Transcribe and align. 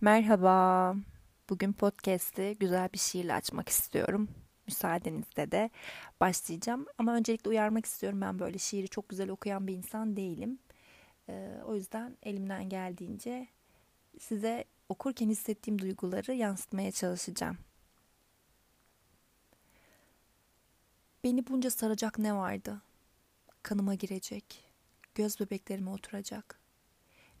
Merhaba. 0.00 0.96
Bugün 1.50 1.72
podcast'i 1.72 2.56
güzel 2.60 2.88
bir 2.92 2.98
şiirle 2.98 3.34
açmak 3.34 3.68
istiyorum. 3.68 4.28
Müsaadenizle 4.66 5.50
de 5.52 5.70
başlayacağım. 6.20 6.86
Ama 6.98 7.14
öncelikle 7.14 7.50
uyarmak 7.50 7.86
istiyorum. 7.86 8.20
Ben 8.20 8.38
böyle 8.38 8.58
şiiri 8.58 8.88
çok 8.88 9.08
güzel 9.08 9.30
okuyan 9.30 9.66
bir 9.66 9.74
insan 9.74 10.16
değilim. 10.16 10.58
Ee, 11.28 11.60
o 11.66 11.74
yüzden 11.74 12.16
elimden 12.22 12.68
geldiğince 12.68 13.48
size 14.20 14.64
okurken 14.88 15.28
hissettiğim 15.28 15.78
duyguları 15.78 16.34
yansıtmaya 16.34 16.92
çalışacağım. 16.92 17.58
Beni 21.24 21.46
bunca 21.46 21.70
saracak 21.70 22.18
ne 22.18 22.34
vardı? 22.34 22.82
Kanıma 23.62 23.94
girecek, 23.94 24.64
göz 25.14 25.40
bebeklerime 25.40 25.90
oturacak. 25.90 26.65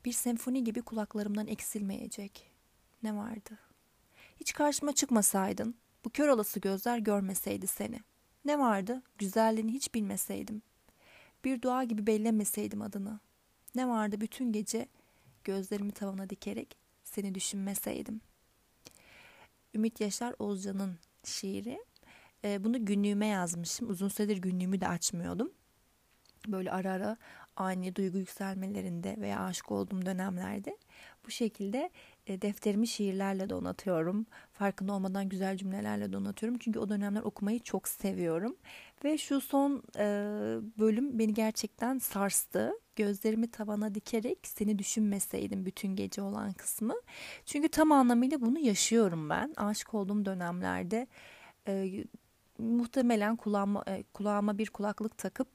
Bir 0.06 0.12
senfoni 0.12 0.64
gibi 0.64 0.82
kulaklarımdan 0.82 1.46
eksilmeyecek. 1.46 2.50
Ne 3.02 3.16
vardı? 3.16 3.58
Hiç 4.40 4.52
karşıma 4.52 4.92
çıkmasaydın, 4.92 5.74
bu 6.04 6.10
kör 6.10 6.28
olası 6.28 6.60
gözler 6.60 6.98
görmeseydi 6.98 7.66
seni. 7.66 8.00
Ne 8.44 8.58
vardı? 8.58 9.02
Güzelliğini 9.18 9.72
hiç 9.72 9.94
bilmeseydim. 9.94 10.62
Bir 11.44 11.62
dua 11.62 11.84
gibi 11.84 12.06
bellemeseydim 12.06 12.82
adını. 12.82 13.20
Ne 13.74 13.88
vardı 13.88 14.20
bütün 14.20 14.52
gece 14.52 14.88
gözlerimi 15.44 15.92
tavana 15.92 16.30
dikerek 16.30 16.76
seni 17.04 17.34
düşünmeseydim. 17.34 18.20
Ümit 19.74 20.00
Yaşar 20.00 20.34
Ozcan'ın 20.38 20.98
şiiri. 21.24 21.84
Ee, 22.44 22.64
bunu 22.64 22.84
günlüğüme 22.84 23.26
yazmışım. 23.26 23.90
Uzun 23.90 24.08
süredir 24.08 24.36
günlüğümü 24.36 24.80
de 24.80 24.88
açmıyordum. 24.88 25.52
Böyle 26.48 26.72
ara 26.72 26.92
ara 26.92 27.16
ani 27.56 27.96
duygu 27.96 28.18
yükselmelerinde 28.18 29.16
veya 29.20 29.40
aşık 29.40 29.72
olduğum 29.72 30.06
dönemlerde 30.06 30.76
bu 31.26 31.30
şekilde 31.30 31.90
e, 32.26 32.42
defterimi 32.42 32.86
şiirlerle 32.86 33.50
donatıyorum. 33.50 34.26
Farkında 34.52 34.92
olmadan 34.92 35.28
güzel 35.28 35.56
cümlelerle 35.56 36.12
donatıyorum. 36.12 36.58
Çünkü 36.58 36.78
o 36.78 36.88
dönemler 36.88 37.22
okumayı 37.22 37.60
çok 37.60 37.88
seviyorum. 37.88 38.56
Ve 39.04 39.18
şu 39.18 39.40
son 39.40 39.82
e, 39.98 40.04
bölüm 40.78 41.18
beni 41.18 41.34
gerçekten 41.34 41.98
sarstı. 41.98 42.72
Gözlerimi 42.96 43.50
tavana 43.50 43.94
dikerek 43.94 44.38
seni 44.42 44.78
düşünmeseydim 44.78 45.66
bütün 45.66 45.96
gece 45.96 46.22
olan 46.22 46.52
kısmı. 46.52 46.94
Çünkü 47.46 47.68
tam 47.68 47.92
anlamıyla 47.92 48.40
bunu 48.40 48.58
yaşıyorum 48.58 49.30
ben. 49.30 49.54
Aşık 49.56 49.94
olduğum 49.94 50.24
dönemlerde 50.24 51.06
e, 51.68 52.04
muhtemelen 52.58 53.36
kulağıma, 53.36 53.84
e, 53.88 54.04
kulağıma 54.14 54.58
bir 54.58 54.70
kulaklık 54.70 55.18
takıp 55.18 55.48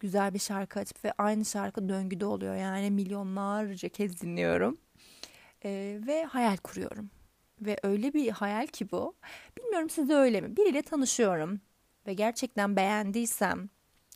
güzel 0.00 0.34
bir 0.34 0.38
şarkı 0.38 0.80
açıp 0.80 1.04
ve 1.04 1.12
aynı 1.18 1.44
şarkı 1.44 1.88
döngüde 1.88 2.26
oluyor. 2.26 2.54
Yani 2.54 2.90
milyonlarca 2.90 3.88
kez 3.88 4.20
dinliyorum. 4.22 4.78
Ee, 5.64 5.98
ve 6.06 6.24
hayal 6.24 6.56
kuruyorum. 6.56 7.10
Ve 7.60 7.76
öyle 7.82 8.14
bir 8.14 8.30
hayal 8.30 8.66
ki 8.66 8.90
bu. 8.90 9.14
Bilmiyorum 9.58 9.90
size 9.90 10.14
öyle 10.14 10.40
mi? 10.40 10.56
Biriyle 10.56 10.82
tanışıyorum 10.82 11.60
ve 12.06 12.14
gerçekten 12.14 12.76
beğendiysem, 12.76 13.68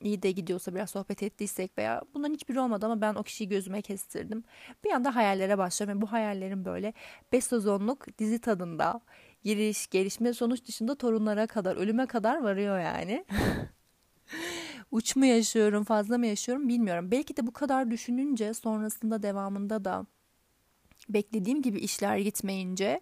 iyi 0.02 0.22
de 0.22 0.30
gidiyorsa 0.30 0.74
biraz 0.74 0.90
sohbet 0.90 1.22
ettiysek 1.22 1.78
veya 1.78 2.02
bundan 2.14 2.32
hiçbiri 2.32 2.60
olmadı 2.60 2.86
ama 2.86 3.00
ben 3.00 3.14
o 3.14 3.22
kişiyi 3.22 3.48
gözüme 3.48 3.82
kestirdim. 3.82 4.44
Bir 4.84 4.90
anda 4.90 5.16
hayallere 5.16 5.58
başlıyorum 5.58 5.98
ve 5.98 6.02
bu 6.02 6.12
hayallerim 6.12 6.64
böyle 6.64 6.92
5 7.32 7.44
sezonluk 7.44 8.18
dizi 8.18 8.40
tadında 8.40 9.00
giriş, 9.44 9.86
gelişme, 9.86 10.32
sonuç 10.32 10.68
dışında 10.68 10.94
torunlara 10.94 11.46
kadar, 11.46 11.76
ölüme 11.76 12.06
kadar 12.06 12.42
varıyor 12.42 12.78
yani. 12.78 13.24
uç 14.90 15.16
mu 15.16 15.26
yaşıyorum, 15.26 15.84
fazla 15.84 16.18
mı 16.18 16.26
yaşıyorum 16.26 16.68
bilmiyorum. 16.68 17.10
Belki 17.10 17.36
de 17.36 17.46
bu 17.46 17.52
kadar 17.52 17.90
düşününce 17.90 18.54
sonrasında 18.54 19.22
devamında 19.22 19.84
da 19.84 20.06
beklediğim 21.08 21.62
gibi 21.62 21.78
işler 21.78 22.16
gitmeyince 22.18 23.00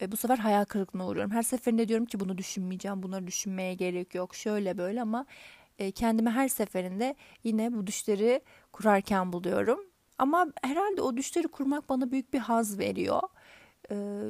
e, 0.00 0.12
bu 0.12 0.16
sefer 0.16 0.38
hayal 0.38 0.64
kırıklığına 0.64 1.06
uğruyorum. 1.06 1.30
Her 1.30 1.42
seferinde 1.42 1.88
diyorum 1.88 2.06
ki 2.06 2.20
bunu 2.20 2.38
düşünmeyeceğim, 2.38 3.02
bunları 3.02 3.26
düşünmeye 3.26 3.74
gerek 3.74 4.14
yok, 4.14 4.34
şöyle 4.34 4.78
böyle 4.78 5.02
ama 5.02 5.26
e, 5.78 5.90
kendimi 5.90 6.30
her 6.30 6.48
seferinde 6.48 7.14
yine 7.44 7.72
bu 7.72 7.86
düşleri 7.86 8.40
kurarken 8.72 9.32
buluyorum. 9.32 9.80
Ama 10.18 10.46
herhalde 10.62 11.02
o 11.02 11.16
düşleri 11.16 11.48
kurmak 11.48 11.88
bana 11.88 12.10
büyük 12.10 12.32
bir 12.32 12.38
haz 12.38 12.78
veriyor. 12.78 13.22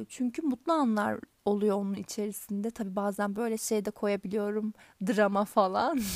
Çünkü 0.09 0.41
mutlu 0.41 0.73
anlar 0.73 1.19
oluyor 1.45 1.77
onun 1.77 1.93
içerisinde. 1.93 2.71
Tabii 2.71 2.95
bazen 2.95 3.35
böyle 3.35 3.57
şey 3.57 3.85
de 3.85 3.91
koyabiliyorum, 3.91 4.73
drama 5.07 5.45
falan. 5.45 5.99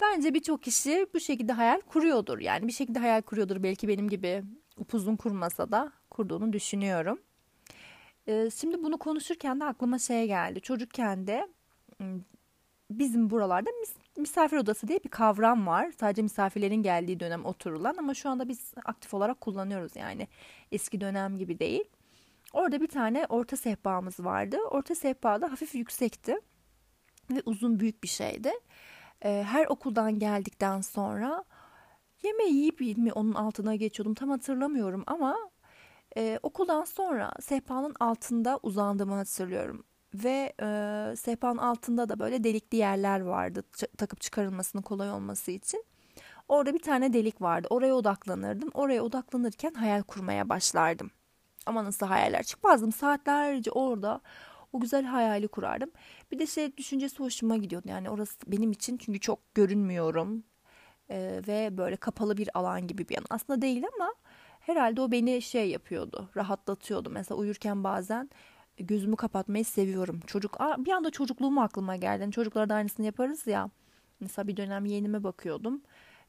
Bence 0.00 0.34
birçok 0.34 0.62
kişi 0.62 1.06
bu 1.14 1.20
şekilde 1.20 1.52
hayal 1.52 1.80
kuruyordur. 1.80 2.38
Yani 2.38 2.68
bir 2.68 2.72
şekilde 2.72 2.98
hayal 2.98 3.22
kuruyordur. 3.22 3.62
Belki 3.62 3.88
benim 3.88 4.08
gibi 4.08 4.42
upuzun 4.76 5.16
kurmasa 5.16 5.70
da 5.70 5.92
kurduğunu 6.10 6.52
düşünüyorum. 6.52 7.18
Şimdi 8.54 8.82
bunu 8.82 8.98
konuşurken 8.98 9.60
de 9.60 9.64
aklıma 9.64 9.98
şey 9.98 10.26
geldi. 10.26 10.60
Çocukken 10.60 11.26
de 11.26 11.48
bizim 12.90 13.30
buralarda 13.30 13.70
misafir 14.16 14.56
odası 14.56 14.88
diye 14.88 15.04
bir 15.04 15.08
kavram 15.08 15.66
var. 15.66 15.92
Sadece 16.00 16.22
misafirlerin 16.22 16.82
geldiği 16.82 17.20
dönem 17.20 17.44
oturulan 17.44 17.96
ama 17.98 18.14
şu 18.14 18.28
anda 18.28 18.48
biz 18.48 18.74
aktif 18.84 19.14
olarak 19.14 19.40
kullanıyoruz 19.40 19.96
yani. 19.96 20.28
Eski 20.72 21.00
dönem 21.00 21.38
gibi 21.38 21.58
değil. 21.58 21.84
Orada 22.52 22.80
bir 22.80 22.88
tane 22.88 23.26
orta 23.28 23.56
sehpamız 23.56 24.20
vardı. 24.20 24.58
Orta 24.70 24.94
sehpa 24.94 25.40
da 25.40 25.52
hafif 25.52 25.74
yüksekti 25.74 26.36
ve 27.30 27.42
uzun 27.46 27.80
büyük 27.80 28.02
bir 28.02 28.08
şeydi. 28.08 28.52
Ee, 29.24 29.44
her 29.48 29.66
okuldan 29.66 30.18
geldikten 30.18 30.80
sonra 30.80 31.44
yemeği 32.22 32.54
yiyip 32.54 32.98
mi 32.98 33.12
onun 33.12 33.32
altına 33.32 33.74
geçiyordum 33.74 34.14
tam 34.14 34.30
hatırlamıyorum 34.30 35.04
ama 35.06 35.36
e, 36.16 36.38
okuldan 36.42 36.84
sonra 36.84 37.32
sehpanın 37.40 37.94
altında 38.00 38.60
uzandığımı 38.62 39.14
hatırlıyorum. 39.14 39.84
Ve 40.14 40.52
e, 40.62 40.66
sehpanın 41.16 41.58
altında 41.58 42.08
da 42.08 42.18
böyle 42.18 42.44
delikli 42.44 42.76
yerler 42.76 43.20
vardı 43.20 43.64
takıp 43.98 44.20
çıkarılmasının 44.20 44.82
kolay 44.82 45.10
olması 45.10 45.50
için. 45.50 45.84
Orada 46.48 46.74
bir 46.74 46.82
tane 46.82 47.12
delik 47.12 47.42
vardı. 47.42 47.66
Oraya 47.70 47.94
odaklanırdım. 47.94 48.70
Oraya 48.74 49.02
odaklanırken 49.02 49.74
hayal 49.74 50.02
kurmaya 50.02 50.48
başlardım. 50.48 51.10
Ama 51.66 51.84
nasıl 51.84 52.06
hayaller 52.06 52.42
çıkmazdım. 52.42 52.92
Saatlerce 52.92 53.70
orada 53.70 54.20
o 54.72 54.80
güzel 54.80 55.04
hayali 55.04 55.48
kurardım. 55.48 55.90
Bir 56.32 56.38
de 56.38 56.46
şey 56.46 56.76
düşüncesi 56.76 57.18
hoşuma 57.18 57.56
gidiyordu. 57.56 57.88
Yani 57.88 58.10
orası 58.10 58.38
benim 58.46 58.72
için 58.72 58.96
çünkü 58.96 59.20
çok 59.20 59.54
görünmüyorum. 59.54 60.44
Ee, 61.10 61.42
ve 61.48 61.78
böyle 61.78 61.96
kapalı 61.96 62.36
bir 62.36 62.58
alan 62.58 62.86
gibi 62.86 63.08
bir 63.08 63.14
yan. 63.14 63.24
Aslında 63.30 63.62
değil 63.62 63.84
ama 63.94 64.14
herhalde 64.60 65.00
o 65.00 65.10
beni 65.10 65.42
şey 65.42 65.70
yapıyordu. 65.70 66.30
Rahatlatıyordu. 66.36 67.10
Mesela 67.10 67.38
uyurken 67.38 67.84
bazen 67.84 68.30
gözümü 68.78 69.16
kapatmayı 69.16 69.64
seviyorum. 69.64 70.20
Çocuk 70.26 70.58
bir 70.78 70.92
anda 70.92 71.10
çocukluğum 71.10 71.58
aklıma 71.58 71.96
geldi. 71.96 72.22
Yani 72.22 72.32
çocuklar 72.32 72.68
da 72.68 72.74
aynısını 72.74 73.06
yaparız 73.06 73.46
ya. 73.46 73.70
Mesela 74.20 74.48
bir 74.48 74.56
dönem 74.56 74.84
yeğenime 74.84 75.24
bakıyordum. 75.24 75.82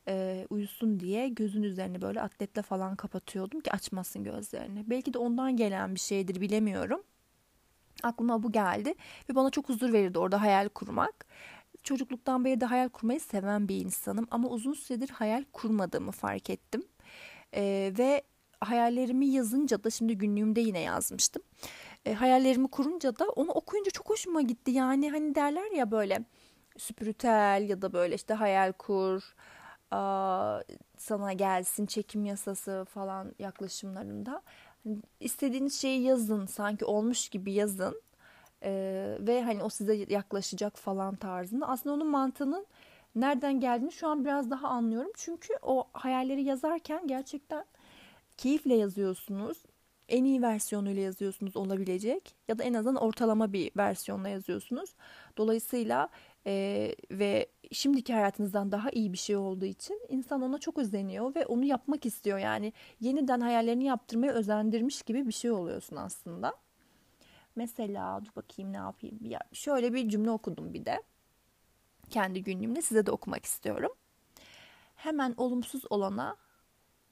E, 0.07 0.47
uyusun 0.49 0.99
diye 0.99 1.29
gözün 1.29 1.63
üzerine 1.63 2.01
böyle 2.01 2.21
atletle 2.21 2.61
falan 2.61 2.95
kapatıyordum 2.95 3.61
ki 3.61 3.71
açmasın 3.71 4.23
gözlerini. 4.23 4.89
Belki 4.89 5.13
de 5.13 5.17
ondan 5.17 5.57
gelen 5.57 5.95
bir 5.95 5.99
şeydir 5.99 6.41
bilemiyorum. 6.41 7.03
Aklıma 8.03 8.43
bu 8.43 8.51
geldi 8.51 8.93
ve 9.29 9.35
bana 9.35 9.49
çok 9.49 9.69
huzur 9.69 9.93
verirdi 9.93 10.19
orada 10.19 10.41
hayal 10.41 10.69
kurmak. 10.69 11.25
Çocukluktan 11.83 12.45
beri 12.45 12.61
de 12.61 12.65
hayal 12.65 12.89
kurmayı 12.89 13.19
seven 13.19 13.67
bir 13.67 13.85
insanım 13.85 14.27
ama 14.31 14.49
uzun 14.49 14.73
süredir 14.73 15.09
hayal 15.09 15.43
kurmadığımı 15.53 16.11
fark 16.11 16.49
ettim. 16.49 16.83
Ee, 17.55 17.93
ve 17.97 18.23
hayallerimi 18.59 19.25
yazınca 19.25 19.83
da 19.83 19.89
şimdi 19.89 20.17
günlüğümde 20.17 20.61
yine 20.61 20.79
yazmıştım. 20.79 21.43
E, 22.05 22.13
hayallerimi 22.13 22.67
kurunca 22.67 23.19
da 23.19 23.25
onu 23.29 23.51
okuyunca 23.51 23.91
çok 23.91 24.09
hoşuma 24.09 24.41
gitti. 24.41 24.71
Yani 24.71 25.11
hani 25.11 25.35
derler 25.35 25.71
ya 25.71 25.91
böyle 25.91 26.19
süpürütel 26.77 27.65
ya 27.69 27.81
da 27.81 27.93
böyle 27.93 28.15
işte 28.15 28.33
hayal 28.33 28.71
kur, 28.71 29.35
aa, 29.91 30.61
sana 30.97 31.33
gelsin 31.33 31.85
çekim 31.85 32.25
yasası 32.25 32.85
falan 32.89 33.35
yaklaşımlarında. 33.39 34.41
İstediğiniz 35.19 35.81
şeyi 35.81 36.01
yazın 36.01 36.45
sanki 36.45 36.85
olmuş 36.85 37.29
gibi 37.29 37.53
yazın 37.53 38.01
ee, 38.63 39.17
ve 39.19 39.43
hani 39.43 39.63
o 39.63 39.69
size 39.69 39.95
yaklaşacak 39.95 40.77
falan 40.77 41.15
tarzında. 41.15 41.67
Aslında 41.67 41.95
onun 41.95 42.07
mantığının 42.07 42.65
nereden 43.15 43.59
geldiğini 43.59 43.91
şu 43.91 44.07
an 44.07 44.25
biraz 44.25 44.51
daha 44.51 44.67
anlıyorum. 44.67 45.11
Çünkü 45.15 45.53
o 45.61 45.87
hayalleri 45.93 46.43
yazarken 46.43 47.07
gerçekten 47.07 47.65
keyifle 48.37 48.75
yazıyorsunuz 48.75 49.63
en 50.09 50.23
iyi 50.23 50.41
versiyonuyla 50.41 51.01
yazıyorsunuz 51.01 51.57
olabilecek 51.57 52.35
ya 52.47 52.57
da 52.57 52.63
en 52.63 52.73
azından 52.73 53.03
ortalama 53.03 53.53
bir 53.53 53.71
versiyonla 53.77 54.29
yazıyorsunuz 54.29 54.89
dolayısıyla 55.37 56.09
e, 56.47 56.95
ve 57.11 57.47
şimdiki 57.71 58.13
hayatınızdan 58.13 58.71
daha 58.71 58.89
iyi 58.89 59.13
bir 59.13 59.17
şey 59.17 59.35
olduğu 59.35 59.65
için 59.65 60.01
insan 60.09 60.41
ona 60.41 60.57
çok 60.57 60.77
özeniyor 60.77 61.35
ve 61.35 61.45
onu 61.45 61.65
yapmak 61.65 62.05
istiyor. 62.05 62.37
Yani 62.37 62.73
yeniden 62.99 63.39
hayallerini 63.39 63.83
yaptırmaya 63.83 64.33
özendirmiş 64.33 65.01
gibi 65.01 65.27
bir 65.27 65.31
şey 65.31 65.51
oluyorsun 65.51 65.95
aslında. 65.95 66.53
Mesela 67.55 68.25
dur 68.25 68.31
bakayım 68.35 68.73
ne 68.73 68.77
yapayım. 68.77 69.19
Ya 69.21 69.39
şöyle 69.53 69.93
bir 69.93 70.09
cümle 70.09 70.31
okudum 70.31 70.73
bir 70.73 70.85
de. 70.85 71.03
Kendi 72.09 72.43
günlüğümde 72.43 72.81
size 72.81 73.05
de 73.05 73.11
okumak 73.11 73.45
istiyorum. 73.45 73.91
Hemen 74.95 75.33
olumsuz 75.37 75.83
olana 75.89 76.37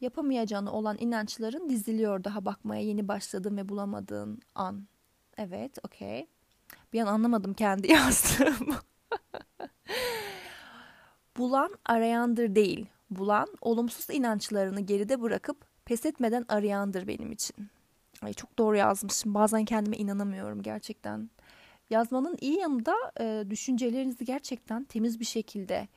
Yapamayacağını 0.01 0.71
olan 0.71 0.97
inançların 0.99 1.69
diziliyor 1.69 2.23
daha 2.23 2.45
bakmaya 2.45 2.81
yeni 2.81 3.07
başladığın 3.07 3.57
ve 3.57 3.69
bulamadığın 3.69 4.39
an. 4.55 4.87
Evet, 5.37 5.77
okey. 5.85 6.27
Bir 6.93 7.01
an 7.01 7.07
anlamadım 7.07 7.53
kendi 7.53 7.91
yazdığımı. 7.91 8.75
Bulan 11.37 11.75
arayandır 11.85 12.55
değil. 12.55 12.85
Bulan 13.09 13.47
olumsuz 13.61 14.15
inançlarını 14.15 14.79
geride 14.79 15.21
bırakıp 15.21 15.65
pes 15.85 16.05
etmeden 16.05 16.45
arayandır 16.47 17.07
benim 17.07 17.31
için. 17.31 17.55
Ay 18.21 18.33
çok 18.33 18.57
doğru 18.57 18.77
yazmışım. 18.77 19.33
Bazen 19.33 19.65
kendime 19.65 19.97
inanamıyorum 19.97 20.61
gerçekten. 20.61 21.29
Yazmanın 21.89 22.37
iyi 22.41 22.59
yanı 22.59 22.85
da 22.85 22.95
e, 23.19 23.49
düşüncelerinizi 23.49 24.25
gerçekten 24.25 24.83
temiz 24.83 25.19
bir 25.19 25.25
şekilde 25.25 25.87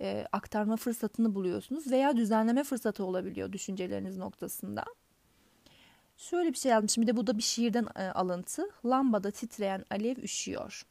e, 0.00 0.26
aktarma 0.32 0.76
fırsatını 0.76 1.34
buluyorsunuz 1.34 1.90
veya 1.90 2.16
düzenleme 2.16 2.64
fırsatı 2.64 3.04
olabiliyor 3.04 3.52
düşünceleriniz 3.52 4.16
noktasında. 4.16 4.84
Şöyle 6.16 6.52
bir 6.52 6.58
şey 6.58 6.72
yazmışım. 6.72 7.02
Bir 7.02 7.06
de 7.06 7.16
bu 7.16 7.26
da 7.26 7.38
bir 7.38 7.42
şiirden 7.42 7.86
e, 7.96 8.02
alıntı. 8.02 8.70
Lambada 8.84 9.30
titreyen 9.30 9.84
alev 9.90 10.16
üşüyor. 10.16 10.86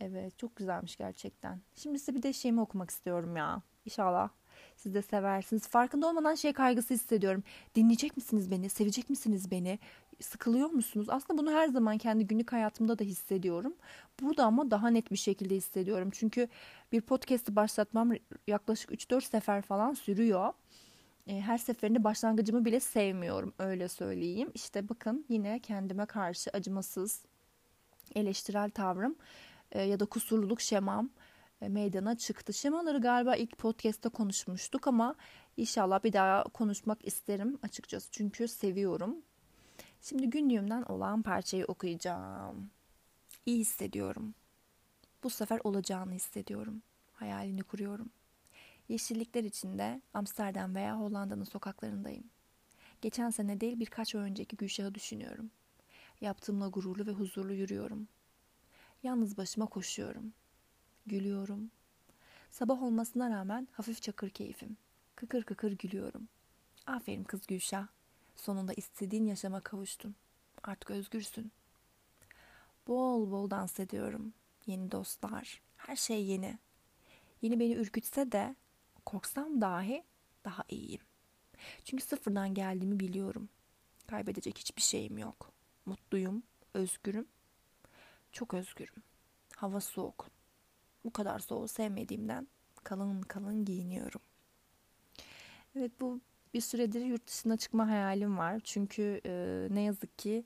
Evet 0.00 0.38
çok 0.38 0.56
güzelmiş 0.56 0.96
gerçekten. 0.96 1.60
Şimdi 1.74 1.98
size 1.98 2.14
bir 2.14 2.22
de 2.22 2.32
şeyimi 2.32 2.60
okumak 2.60 2.90
istiyorum 2.90 3.36
ya. 3.36 3.62
İnşallah 3.84 4.28
siz 4.76 4.94
de 4.94 5.02
seversiniz. 5.02 5.68
Farkında 5.68 6.08
olmadan 6.08 6.34
şey 6.34 6.52
kaygısı 6.52 6.94
hissediyorum. 6.94 7.42
Dinleyecek 7.74 8.16
misiniz 8.16 8.50
beni? 8.50 8.68
Sevecek 8.68 9.10
misiniz 9.10 9.50
beni? 9.50 9.78
Sıkılıyor 10.20 10.70
musunuz? 10.70 11.06
Aslında 11.10 11.42
bunu 11.42 11.52
her 11.52 11.68
zaman 11.68 11.98
kendi 11.98 12.26
günlük 12.26 12.52
hayatımda 12.52 12.98
da 12.98 13.04
hissediyorum. 13.04 13.74
Burada 14.20 14.44
ama 14.44 14.70
daha 14.70 14.88
net 14.88 15.10
bir 15.12 15.16
şekilde 15.16 15.56
hissediyorum. 15.56 16.10
Çünkü 16.12 16.48
bir 16.92 17.00
podcast'i 17.00 17.56
başlatmam 17.56 18.12
yaklaşık 18.46 18.90
3-4 18.90 19.20
sefer 19.20 19.62
falan 19.62 19.94
sürüyor. 19.94 20.52
E, 21.26 21.40
her 21.40 21.58
seferinde 21.58 22.04
başlangıcımı 22.04 22.64
bile 22.64 22.80
sevmiyorum 22.80 23.54
öyle 23.58 23.88
söyleyeyim. 23.88 24.50
İşte 24.54 24.88
bakın 24.88 25.24
yine 25.28 25.58
kendime 25.58 26.06
karşı 26.06 26.50
acımasız 26.52 27.22
eleştirel 28.14 28.70
tavrım 28.70 29.16
e, 29.72 29.82
ya 29.82 30.00
da 30.00 30.06
kusurluluk 30.06 30.60
şemam 30.60 31.10
meydana 31.60 32.18
çıktı. 32.18 32.52
Şemaları 32.52 33.00
galiba 33.00 33.36
ilk 33.36 33.58
podcast'ta 33.58 34.08
konuşmuştuk 34.08 34.86
ama 34.86 35.14
inşallah 35.56 36.04
bir 36.04 36.12
daha 36.12 36.42
konuşmak 36.42 37.06
isterim 37.06 37.58
açıkçası 37.62 38.08
çünkü 38.10 38.48
seviyorum. 38.48 39.16
Şimdi 40.00 40.30
günlüğümden 40.30 40.82
olan 40.82 41.22
parçayı 41.22 41.64
okuyacağım. 41.64 42.70
İyi 43.46 43.58
hissediyorum. 43.58 44.34
Bu 45.22 45.30
sefer 45.30 45.60
olacağını 45.64 46.12
hissediyorum. 46.12 46.82
Hayalini 47.12 47.62
kuruyorum. 47.62 48.10
Yeşillikler 48.88 49.44
içinde 49.44 50.02
Amsterdam 50.14 50.74
veya 50.74 51.00
Hollanda'nın 51.00 51.44
sokaklarındayım. 51.44 52.24
Geçen 53.00 53.30
sene 53.30 53.60
değil 53.60 53.80
birkaç 53.80 54.14
ay 54.14 54.22
önceki 54.22 54.56
Gülşah'ı 54.56 54.94
düşünüyorum. 54.94 55.50
Yaptığımla 56.20 56.68
gururlu 56.68 57.06
ve 57.06 57.10
huzurlu 57.10 57.52
yürüyorum. 57.52 58.08
Yalnız 59.02 59.36
başıma 59.36 59.66
koşuyorum. 59.66 60.32
Gülüyorum. 61.08 61.70
Sabah 62.50 62.82
olmasına 62.82 63.30
rağmen 63.30 63.68
hafif 63.72 64.02
çakır 64.02 64.30
keyfim. 64.30 64.76
Kıkır 65.16 65.42
kıkır 65.42 65.72
gülüyorum. 65.72 66.28
Aferin 66.86 67.24
kız 67.24 67.46
Gülşah. 67.46 67.86
Sonunda 68.36 68.72
istediğin 68.72 69.26
yaşama 69.26 69.60
kavuştun. 69.60 70.14
Artık 70.62 70.90
özgürsün. 70.90 71.52
Bol 72.86 73.30
bol 73.30 73.50
dans 73.50 73.80
ediyorum. 73.80 74.32
Yeni 74.66 74.92
dostlar. 74.92 75.62
Her 75.76 75.96
şey 75.96 76.26
yeni. 76.26 76.58
Yeni 77.42 77.60
beni 77.60 77.74
ürkütse 77.74 78.32
de 78.32 78.56
korksam 79.06 79.60
dahi 79.60 80.04
daha 80.44 80.64
iyiyim. 80.68 81.00
Çünkü 81.84 82.04
sıfırdan 82.04 82.54
geldiğimi 82.54 83.00
biliyorum. 83.00 83.48
Kaybedecek 84.06 84.58
hiçbir 84.58 84.82
şeyim 84.82 85.18
yok. 85.18 85.52
Mutluyum, 85.86 86.42
özgürüm. 86.74 87.26
Çok 88.32 88.54
özgürüm. 88.54 89.02
Hava 89.56 89.80
soğuk. 89.80 90.30
Bu 91.08 91.12
kadar 91.12 91.38
soğuğu 91.38 91.68
sevmediğimden 91.68 92.48
kalın 92.84 93.22
kalın 93.22 93.64
giyiniyorum. 93.64 94.20
Evet 95.76 95.92
bu 96.00 96.20
bir 96.54 96.60
süredir 96.60 97.00
yurt 97.00 97.26
dışına 97.26 97.56
çıkma 97.56 97.88
hayalim 97.88 98.38
var. 98.38 98.60
Çünkü 98.64 99.20
e, 99.26 99.66
ne 99.70 99.80
yazık 99.80 100.18
ki 100.18 100.44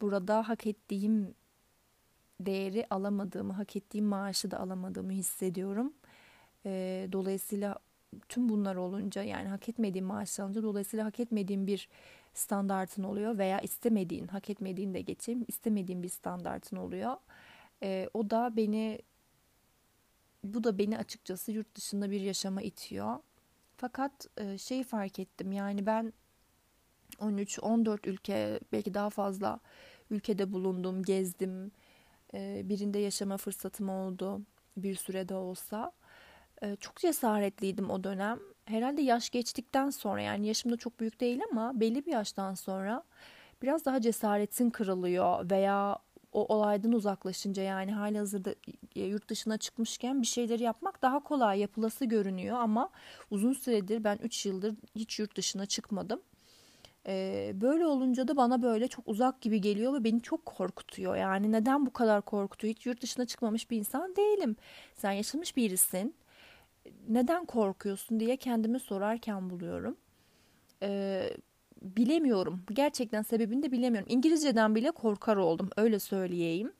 burada 0.00 0.48
hak 0.48 0.66
ettiğim 0.66 1.34
değeri 2.40 2.86
alamadığımı, 2.90 3.52
hak 3.52 3.76
ettiğim 3.76 4.04
maaşı 4.04 4.50
da 4.50 4.60
alamadığımı 4.60 5.12
hissediyorum. 5.12 5.92
E, 6.66 7.08
dolayısıyla 7.12 7.78
tüm 8.28 8.48
bunlar 8.48 8.76
olunca 8.76 9.22
yani 9.22 9.48
hak 9.48 9.68
etmediğim 9.68 10.06
maaş 10.06 10.40
alınca 10.40 10.62
dolayısıyla 10.62 11.06
hak 11.06 11.20
etmediğim 11.20 11.66
bir 11.66 11.88
standartın 12.34 13.02
oluyor 13.02 13.38
veya 13.38 13.60
istemediğin, 13.60 14.26
hak 14.26 14.50
etmediğin 14.50 14.94
de 14.94 15.00
geçeyim, 15.00 15.44
istemediğim 15.48 16.02
bir 16.02 16.08
standartın 16.08 16.76
oluyor. 16.76 17.16
E, 17.82 18.08
o 18.14 18.30
da 18.30 18.56
beni 18.56 19.02
bu 20.44 20.64
da 20.64 20.78
beni 20.78 20.98
açıkçası 20.98 21.52
yurt 21.52 21.74
dışında 21.74 22.10
bir 22.10 22.20
yaşama 22.20 22.62
itiyor. 22.62 23.18
Fakat 23.76 24.26
e, 24.36 24.58
şeyi 24.58 24.84
fark 24.84 25.18
ettim 25.18 25.52
yani 25.52 25.86
ben 25.86 26.12
13-14 27.18 28.08
ülke 28.08 28.60
belki 28.72 28.94
daha 28.94 29.10
fazla 29.10 29.60
ülkede 30.10 30.52
bulundum, 30.52 31.02
gezdim. 31.02 31.72
E, 32.34 32.62
birinde 32.64 32.98
yaşama 32.98 33.36
fırsatım 33.36 33.88
oldu 33.88 34.42
bir 34.76 34.94
sürede 34.94 35.34
olsa. 35.34 35.92
E, 36.62 36.76
çok 36.76 36.96
cesaretliydim 36.96 37.90
o 37.90 38.04
dönem. 38.04 38.38
Herhalde 38.64 39.02
yaş 39.02 39.30
geçtikten 39.30 39.90
sonra 39.90 40.22
yani 40.22 40.46
yaşım 40.46 40.72
da 40.72 40.76
çok 40.76 41.00
büyük 41.00 41.20
değil 41.20 41.40
ama 41.50 41.80
belli 41.80 42.06
bir 42.06 42.12
yaştan 42.12 42.54
sonra 42.54 43.02
biraz 43.62 43.84
daha 43.84 44.00
cesaretin 44.00 44.70
kırılıyor 44.70 45.50
veya 45.50 45.98
o 46.32 46.56
olaydan 46.56 46.92
uzaklaşınca 46.92 47.62
yani 47.62 47.92
hali 47.92 48.18
hazırda 48.18 48.54
e, 48.96 49.04
yurt 49.04 49.28
dışına 49.28 49.58
çıkmışken 49.58 50.22
bir 50.22 50.26
şeyleri 50.26 50.62
yapmak 50.62 51.02
daha 51.02 51.22
kolay 51.22 51.58
yapılası 51.60 52.04
görünüyor 52.04 52.56
ama 52.56 52.90
uzun 53.30 53.52
süredir 53.52 54.04
ben 54.04 54.18
3 54.22 54.46
yıldır 54.46 54.74
hiç 54.94 55.18
yurt 55.18 55.36
dışına 55.36 55.66
çıkmadım. 55.66 56.20
Ee, 57.06 57.52
böyle 57.54 57.86
olunca 57.86 58.28
da 58.28 58.36
bana 58.36 58.62
böyle 58.62 58.88
çok 58.88 59.08
uzak 59.08 59.40
gibi 59.40 59.60
geliyor 59.60 59.94
ve 59.94 60.04
beni 60.04 60.22
çok 60.22 60.46
korkutuyor. 60.46 61.16
Yani 61.16 61.52
neden 61.52 61.86
bu 61.86 61.92
kadar 61.92 62.22
korkutuyor? 62.22 62.74
Hiç 62.74 62.86
yurt 62.86 63.02
dışına 63.02 63.26
çıkmamış 63.26 63.70
bir 63.70 63.76
insan 63.76 64.16
değilim. 64.16 64.56
Sen 64.94 65.12
yaşamış 65.12 65.56
birisin. 65.56 66.14
Neden 67.08 67.44
korkuyorsun 67.44 68.20
diye 68.20 68.36
kendimi 68.36 68.80
sorarken 68.80 69.50
buluyorum. 69.50 69.96
Ee, 70.82 71.30
bilemiyorum. 71.82 72.62
Gerçekten 72.72 73.22
sebebini 73.22 73.62
de 73.62 73.72
bilemiyorum. 73.72 74.08
İngilizceden 74.12 74.74
bile 74.74 74.90
korkar 74.90 75.36
oldum. 75.36 75.70
Öyle 75.76 75.98
söyleyeyim. 75.98 76.72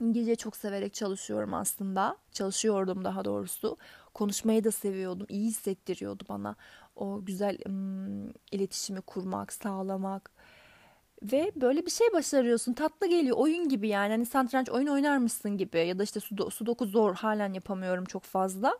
İngilizce 0.00 0.36
çok 0.36 0.56
severek 0.56 0.94
çalışıyorum 0.94 1.54
aslında. 1.54 2.16
Çalışıyordum 2.32 3.04
daha 3.04 3.24
doğrusu. 3.24 3.76
Konuşmayı 4.14 4.64
da 4.64 4.70
seviyordum. 4.70 5.26
İyi 5.28 5.46
hissettiriyordu 5.46 6.24
bana. 6.28 6.56
O 6.96 7.24
güzel 7.24 7.58
ım, 7.66 8.32
iletişimi 8.52 9.00
kurmak, 9.00 9.52
sağlamak. 9.52 10.30
Ve 11.22 11.52
böyle 11.56 11.86
bir 11.86 11.90
şey 11.90 12.06
başarıyorsun. 12.12 12.72
Tatlı 12.72 13.06
geliyor. 13.06 13.36
Oyun 13.36 13.68
gibi 13.68 13.88
yani. 13.88 14.10
Hani 14.10 14.26
satranç 14.26 14.70
oyun 14.70 14.86
oynar 14.86 15.18
mısın 15.18 15.56
gibi. 15.56 15.78
Ya 15.78 15.98
da 15.98 16.02
işte 16.02 16.20
sudoku 16.50 16.86
zor. 16.86 17.14
Halen 17.14 17.52
yapamıyorum 17.52 18.04
çok 18.04 18.22
fazla 18.22 18.78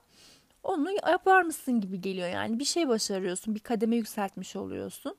onu 0.63 0.91
yapar 1.11 1.43
mısın 1.43 1.81
gibi 1.81 2.01
geliyor 2.01 2.29
yani. 2.29 2.59
Bir 2.59 2.65
şey 2.65 2.89
başarıyorsun 2.89 3.55
bir 3.55 3.61
kademe 3.61 3.97
yükseltmiş 3.97 4.57
oluyorsun. 4.57 5.17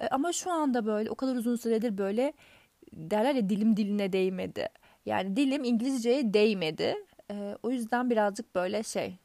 E, 0.00 0.08
ama 0.08 0.32
şu 0.32 0.50
anda 0.50 0.86
böyle 0.86 1.10
o 1.10 1.14
kadar 1.14 1.36
uzun 1.36 1.56
süredir 1.56 1.98
böyle 1.98 2.32
derler 2.92 3.34
ya 3.34 3.48
dilim 3.48 3.76
diline 3.76 4.12
değmedi. 4.12 4.68
Yani 5.06 5.36
dilim 5.36 5.64
İngilizceye 5.64 6.34
değmedi. 6.34 6.96
E, 7.30 7.56
o 7.62 7.70
yüzden 7.70 8.10
birazcık 8.10 8.54
böyle 8.54 8.82
şey 8.82 9.18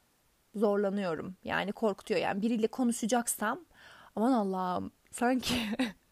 zorlanıyorum. 0.54 1.36
Yani 1.44 1.72
korkutuyor. 1.72 2.20
Yani 2.20 2.42
biriyle 2.42 2.66
konuşacaksam 2.66 3.60
aman 4.16 4.32
Allah'ım 4.32 4.92
sanki 5.10 5.54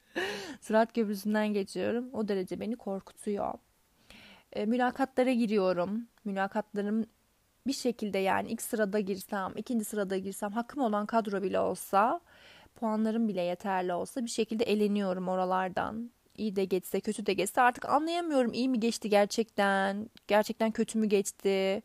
Sırat 0.60 0.94
Köprüsü'nden 0.94 1.48
geçiyorum. 1.48 2.10
O 2.12 2.28
derece 2.28 2.60
beni 2.60 2.76
korkutuyor. 2.76 3.54
E, 4.52 4.66
mülakatlara 4.66 5.32
giriyorum. 5.32 6.08
Mülakatlarım 6.24 7.06
bir 7.66 7.72
şekilde 7.72 8.18
yani 8.18 8.48
ilk 8.50 8.62
sırada 8.62 9.00
girsem, 9.00 9.52
ikinci 9.56 9.84
sırada 9.84 10.18
girsem, 10.18 10.52
hakkım 10.52 10.82
olan 10.82 11.06
kadro 11.06 11.42
bile 11.42 11.60
olsa, 11.60 12.20
puanlarım 12.74 13.28
bile 13.28 13.42
yeterli 13.42 13.92
olsa 13.92 14.24
bir 14.24 14.30
şekilde 14.30 14.64
eleniyorum 14.64 15.28
oralardan. 15.28 16.10
İyi 16.38 16.56
de 16.56 16.64
geçse, 16.64 17.00
kötü 17.00 17.26
de 17.26 17.32
geçse 17.32 17.60
artık 17.60 17.88
anlayamıyorum 17.88 18.52
iyi 18.52 18.68
mi 18.68 18.80
geçti 18.80 19.10
gerçekten, 19.10 20.10
gerçekten 20.28 20.70
kötü 20.70 20.98
mü 20.98 21.06
geçti. 21.06 21.82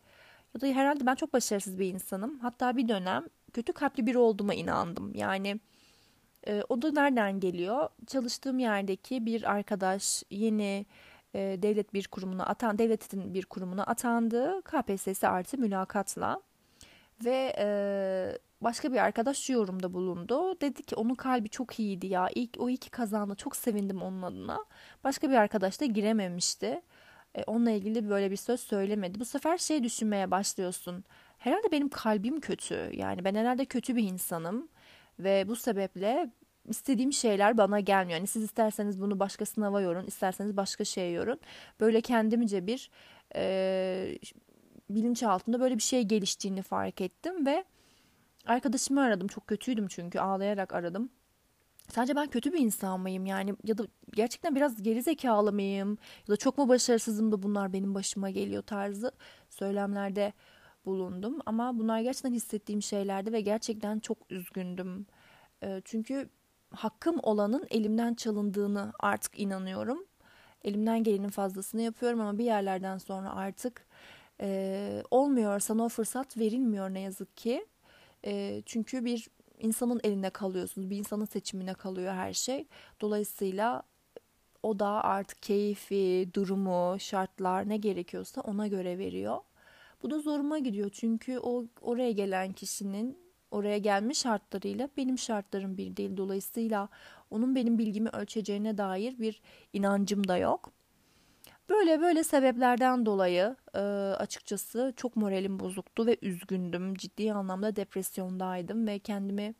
Ya 0.55 0.62
da 0.62 0.67
herhalde 0.67 1.05
ben 1.05 1.15
çok 1.15 1.34
başarısız 1.34 1.79
bir 1.79 1.94
insanım. 1.94 2.39
Hatta 2.39 2.77
bir 2.77 2.88
dönem 2.88 3.25
kötü 3.53 3.74
kalpli 3.74 4.05
biri 4.05 4.17
olduğuma 4.17 4.53
inandım. 4.53 5.15
Yani 5.15 5.60
e, 6.48 6.63
o 6.70 6.82
da 6.82 6.91
nereden 6.91 7.39
geliyor? 7.39 7.89
Çalıştığım 8.08 8.60
yerdeki 8.60 9.25
bir 9.25 9.51
arkadaş 9.51 10.24
yeni 10.29 10.86
e, 11.36 11.62
devlet 11.62 11.94
bir 11.94 12.08
kurumuna 12.08 12.46
atan 12.46 12.77
devletin 12.77 13.34
bir 13.34 13.46
kurumuna 13.46 13.84
atandı 13.84 14.62
KPSS 14.62 15.24
artı 15.24 15.58
mülakatla 15.58 16.42
ve 17.25 17.56
e, 17.58 17.68
başka 18.62 18.92
bir 18.92 18.98
arkadaş 18.98 19.50
yorumda 19.50 19.94
bulundu. 19.94 20.62
Dedi 20.62 20.84
ki 20.84 20.96
onun 20.96 21.15
kalbi 21.15 21.50
çok 21.50 21.80
iyiydi 21.80 22.08
ya. 22.08 22.30
İlk 22.36 22.50
o 22.60 22.70
iki 22.70 22.89
kazandı. 22.89 23.36
Çok 23.36 23.56
sevindim 23.56 24.01
onun 24.01 24.22
adına. 24.22 24.65
Başka 25.04 25.30
bir 25.30 25.36
arkadaş 25.36 25.82
da 25.82 25.86
girememişti. 25.86 26.82
E, 27.36 27.44
onunla 27.44 27.72
ilgili 27.72 28.10
böyle 28.10 28.32
bir 28.32 28.36
söz 28.36 28.60
söylemedi. 28.60 29.20
Bu 29.20 29.25
sefer 29.25 29.58
şey 29.58 29.84
düşünmeye 29.84 30.32
başlıyorsun. 30.32 31.04
Herhalde 31.38 31.72
benim 31.72 31.89
kalbim 31.89 32.39
kötü. 32.39 32.89
Yani 32.94 33.25
ben 33.25 33.36
herhalde 33.36 33.65
kötü 33.65 33.96
bir 33.96 34.04
insanım. 34.04 34.68
Ve 35.20 35.48
bu 35.48 35.56
sebeple 35.56 36.30
istediğim 36.70 37.14
şeyler 37.14 37.58
bana 37.58 37.80
gelmiyor. 37.80 38.18
Yani 38.18 38.28
siz 38.28 38.44
isterseniz 38.44 39.02
bunu 39.02 39.20
başka 39.20 39.46
sınava 39.46 39.82
yorun, 39.82 40.06
isterseniz 40.06 40.58
başka 40.58 40.86
şeye 40.86 41.12
yorun. 41.12 41.40
Böyle 41.80 42.02
kendimce 42.02 42.68
bir 42.68 42.90
e, 43.36 44.18
bilinç 44.90 45.24
altında 45.24 45.60
böyle 45.60 45.78
bir 45.78 45.84
şey 45.84 46.04
geliştiğini 46.04 46.62
fark 46.62 47.02
ettim 47.02 47.46
ve 47.46 47.64
arkadaşımı 48.46 49.02
aradım. 49.02 49.28
Çok 49.28 49.48
kötüydüm 49.48 49.88
çünkü 49.88 50.20
ağlayarak 50.20 50.74
aradım. 50.74 51.10
Sence 51.90 52.16
ben 52.16 52.28
kötü 52.28 52.54
bir 52.54 52.60
insan 52.60 53.00
mıyım 53.00 53.26
yani 53.26 53.56
ya 53.64 53.78
da 53.78 53.88
gerçekten 54.14 54.56
biraz 54.56 54.84
geri 54.84 55.02
zekalı 55.02 55.54
mıyım 55.54 55.98
ya 56.28 56.34
da 56.34 56.38
çok 56.38 56.58
mu 56.58 56.68
başarısızım 56.70 57.32
da 57.32 57.44
bunlar 57.44 57.74
benim 57.74 57.96
başıma 57.96 58.30
geliyor 58.30 58.64
tarzı 58.64 59.12
söylemlerde 59.50 60.34
bulundum. 60.86 61.40
Ama 61.46 61.80
bunlar 61.80 62.00
gerçekten 62.00 62.34
hissettiğim 62.34 62.82
şeylerdi 62.82 63.34
ve 63.34 63.42
gerçekten 63.42 64.00
çok 64.00 64.18
üzgündüm. 64.30 65.06
Çünkü 65.86 66.30
hakkım 66.75 67.20
olanın 67.24 67.67
elimden 67.70 68.13
çalındığını 68.13 68.94
artık 69.00 69.39
inanıyorum. 69.39 70.05
Elimden 70.63 71.03
gelenin 71.03 71.29
fazlasını 71.29 71.82
yapıyorum 71.82 72.22
ama 72.22 72.38
bir 72.38 72.46
yerlerden 72.46 72.98
sonra 72.98 73.36
artık 73.36 73.86
e, 74.41 75.03
olmuyor. 75.12 75.60
Sana 75.60 75.86
o 75.86 75.89
fırsat 75.89 76.38
verilmiyor 76.38 76.89
ne 76.89 77.00
yazık 77.00 77.38
ki. 77.38 77.65
E, 78.25 78.62
çünkü 78.65 79.05
bir 79.05 79.27
insanın 79.60 80.01
eline 80.03 80.29
kalıyorsunuz. 80.29 80.89
Bir 80.89 80.98
insanın 80.98 81.25
seçimine 81.25 81.74
kalıyor 81.74 82.13
her 82.13 82.34
şey. 82.34 82.67
Dolayısıyla 83.01 83.84
o 84.63 84.79
da 84.79 84.88
artık 84.88 85.44
keyfi, 85.44 86.29
durumu, 86.34 87.00
şartlar 87.00 87.70
ne 87.70 87.77
gerekiyorsa 87.77 88.41
ona 88.41 88.67
göre 88.67 88.98
veriyor. 88.98 89.38
Bu 90.03 90.12
da 90.12 90.20
zoruma 90.20 90.60
gidiyor 90.60 90.89
çünkü 90.94 91.39
o 91.39 91.65
oraya 91.82 92.12
gelen 92.12 92.53
kişinin 92.53 93.25
oraya 93.56 93.78
gelme 93.78 94.14
şartlarıyla 94.14 94.90
benim 94.98 95.18
şartlarım 95.18 95.78
bir 95.78 95.98
değil. 95.98 96.18
Dolayısıyla 96.18 96.90
onun 97.32 97.56
benim 97.56 97.78
bilgimi 97.78 98.10
ölçeceğine 98.10 98.78
dair 98.78 99.20
bir 99.20 99.42
inancım 99.74 100.28
da 100.28 100.38
yok. 100.38 100.72
Böyle 101.70 102.02
böyle 102.02 102.24
sebeplerden 102.24 103.06
dolayı 103.06 103.56
e, 103.74 103.80
açıkçası 104.20 104.94
çok 104.96 105.16
moralim 105.16 105.60
bozuktu 105.60 106.06
ve 106.06 106.18
üzgündüm. 106.22 106.96
Ciddi 106.96 107.34
anlamda 107.34 107.76
depresyondaydım 107.76 108.88
ve 108.88 109.00
kendimi 109.00 109.56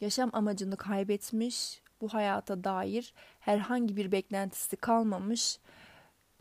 yaşam 0.00 0.30
amacını 0.32 0.76
kaybetmiş, 0.76 1.82
bu 2.00 2.08
hayata 2.08 2.64
dair 2.64 3.14
herhangi 3.40 3.96
bir 3.96 4.12
beklentisi 4.12 4.76
kalmamış 4.76 5.58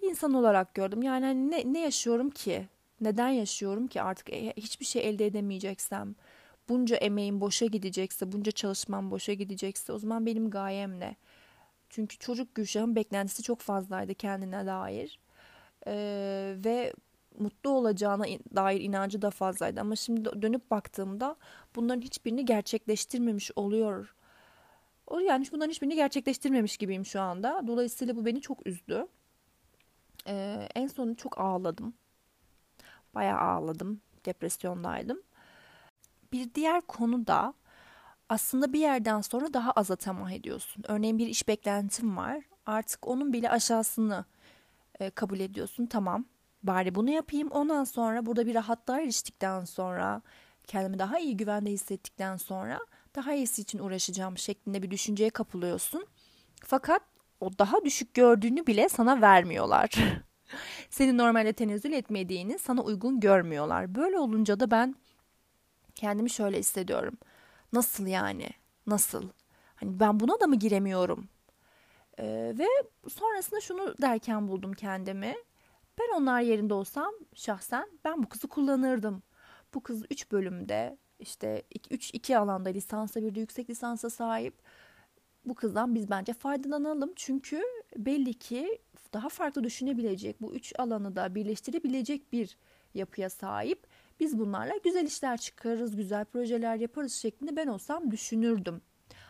bir 0.01 0.09
insan 0.09 0.33
olarak 0.33 0.73
gördüm. 0.73 1.03
Yani 1.03 1.25
hani 1.25 1.51
ne, 1.51 1.73
ne 1.73 1.79
yaşıyorum 1.79 2.29
ki? 2.29 2.67
Neden 3.01 3.29
yaşıyorum 3.29 3.87
ki 3.87 4.01
artık 4.01 4.33
e, 4.33 4.53
hiçbir 4.57 4.85
şey 4.85 5.09
elde 5.09 5.25
edemeyeceksem, 5.25 6.15
bunca 6.69 6.95
emeğim 6.95 7.41
boşa 7.41 7.65
gidecekse, 7.65 8.31
bunca 8.31 8.51
çalışmam 8.51 9.11
boşa 9.11 9.33
gidecekse 9.33 9.93
o 9.93 9.99
zaman 9.99 10.25
benim 10.25 10.49
gayem 10.49 10.99
ne? 10.99 11.15
Çünkü 11.89 12.17
çocuk 12.17 12.55
Gülşah'ın 12.55 12.95
beklentisi 12.95 13.43
çok 13.43 13.59
fazlaydı 13.59 14.13
kendine 14.13 14.65
dair. 14.65 15.19
Ee, 15.87 16.55
ve 16.65 16.93
mutlu 17.39 17.69
olacağına 17.69 18.25
dair 18.55 18.81
inancı 18.81 19.21
da 19.21 19.29
fazlaydı. 19.29 19.81
Ama 19.81 19.95
şimdi 19.95 20.41
dönüp 20.41 20.71
baktığımda 20.71 21.35
bunların 21.75 22.01
hiçbirini 22.01 22.45
gerçekleştirmemiş 22.45 23.51
oluyor. 23.55 24.15
O 25.07 25.19
yani 25.19 25.45
bunların 25.51 25.69
hiçbirini 25.69 25.95
gerçekleştirmemiş 25.95 26.77
gibiyim 26.77 27.05
şu 27.05 27.21
anda. 27.21 27.63
Dolayısıyla 27.67 28.15
bu 28.15 28.25
beni 28.25 28.41
çok 28.41 28.67
üzdü. 28.67 29.07
Ee, 30.27 30.67
en 30.75 30.87
son 30.87 31.13
çok 31.13 31.39
ağladım. 31.39 31.93
Bayağı 33.15 33.39
ağladım. 33.39 34.01
Depresyondaydım. 34.25 35.21
Bir 36.31 36.53
diğer 36.53 36.81
konu 36.81 37.27
da 37.27 37.53
aslında 38.29 38.73
bir 38.73 38.79
yerden 38.79 39.21
sonra 39.21 39.53
daha 39.53 39.71
aza 39.71 39.95
tamah 39.95 40.31
ediyorsun. 40.31 40.83
Örneğin 40.87 41.17
bir 41.17 41.27
iş 41.27 41.47
beklentim 41.47 42.17
var. 42.17 42.43
Artık 42.65 43.07
onun 43.07 43.33
bile 43.33 43.49
aşağısını 43.49 44.25
e, 44.99 45.09
kabul 45.09 45.39
ediyorsun. 45.39 45.85
Tamam 45.85 46.25
bari 46.63 46.95
bunu 46.95 47.09
yapayım. 47.09 47.47
Ondan 47.51 47.83
sonra 47.83 48.25
burada 48.25 48.45
bir 48.45 48.55
rahatlığa 48.55 49.01
eriştikten 49.01 49.65
sonra 49.65 50.21
kendimi 50.67 50.99
daha 50.99 51.19
iyi 51.19 51.37
güvende 51.37 51.71
hissettikten 51.71 52.37
sonra 52.37 52.79
daha 53.15 53.33
iyisi 53.33 53.61
için 53.61 53.79
uğraşacağım 53.79 54.37
şeklinde 54.37 54.81
bir 54.81 54.91
düşünceye 54.91 55.29
kapılıyorsun. 55.29 56.05
Fakat 56.63 57.01
o 57.39 57.57
daha 57.59 57.85
düşük 57.85 58.13
gördüğünü 58.13 58.67
bile 58.67 58.89
sana 58.89 59.21
vermiyorlar. 59.21 59.89
Seni 60.89 61.17
normalde 61.17 61.53
tenezzül 61.53 61.91
etmediğini 61.91 62.59
sana 62.59 62.81
uygun 62.81 63.19
görmüyorlar. 63.19 63.95
Böyle 63.95 64.19
olunca 64.19 64.59
da 64.59 64.71
ben 64.71 64.95
kendimi 65.97 66.29
şöyle 66.29 66.59
hissediyorum. 66.59 67.17
Nasıl 67.73 68.07
yani? 68.07 68.49
Nasıl? 68.87 69.29
Hani 69.75 69.99
ben 69.99 70.19
buna 70.19 70.39
da 70.39 70.47
mı 70.47 70.55
giremiyorum? 70.55 71.27
Ee, 72.19 72.53
ve 72.57 72.65
sonrasında 73.09 73.61
şunu 73.61 73.95
derken 74.01 74.47
buldum 74.47 74.73
kendimi. 74.73 75.35
Ben 75.99 76.17
onlar 76.17 76.41
yerinde 76.41 76.73
olsam 76.73 77.13
şahsen 77.35 77.87
ben 78.05 78.23
bu 78.23 78.29
kızı 78.29 78.47
kullanırdım. 78.47 79.23
Bu 79.73 79.83
kız 79.83 80.03
3 80.09 80.31
bölümde 80.31 80.97
işte 81.19 81.63
3 81.91 82.13
2 82.13 82.37
alanda 82.37 82.69
lisansa 82.69 83.21
bir 83.21 83.35
de 83.35 83.39
yüksek 83.39 83.69
lisansa 83.69 84.09
sahip. 84.09 84.53
Bu 85.45 85.55
kızdan 85.55 85.95
biz 85.95 86.09
bence 86.09 86.33
faydalanalım. 86.33 87.11
Çünkü 87.15 87.63
belli 87.97 88.33
ki 88.33 88.79
daha 89.13 89.29
farklı 89.29 89.63
düşünebilecek, 89.63 90.41
bu 90.41 90.55
üç 90.55 90.73
alanı 90.79 91.15
da 91.15 91.35
birleştirebilecek 91.35 92.31
bir 92.31 92.57
yapıya 92.93 93.29
sahip. 93.29 93.86
Biz 94.19 94.39
bunlarla 94.39 94.73
güzel 94.83 95.05
işler 95.05 95.37
çıkarırız, 95.37 95.95
güzel 95.95 96.25
projeler 96.25 96.75
yaparız 96.75 97.13
şeklinde 97.13 97.55
ben 97.55 97.67
olsam 97.67 98.11
düşünürdüm. 98.11 98.81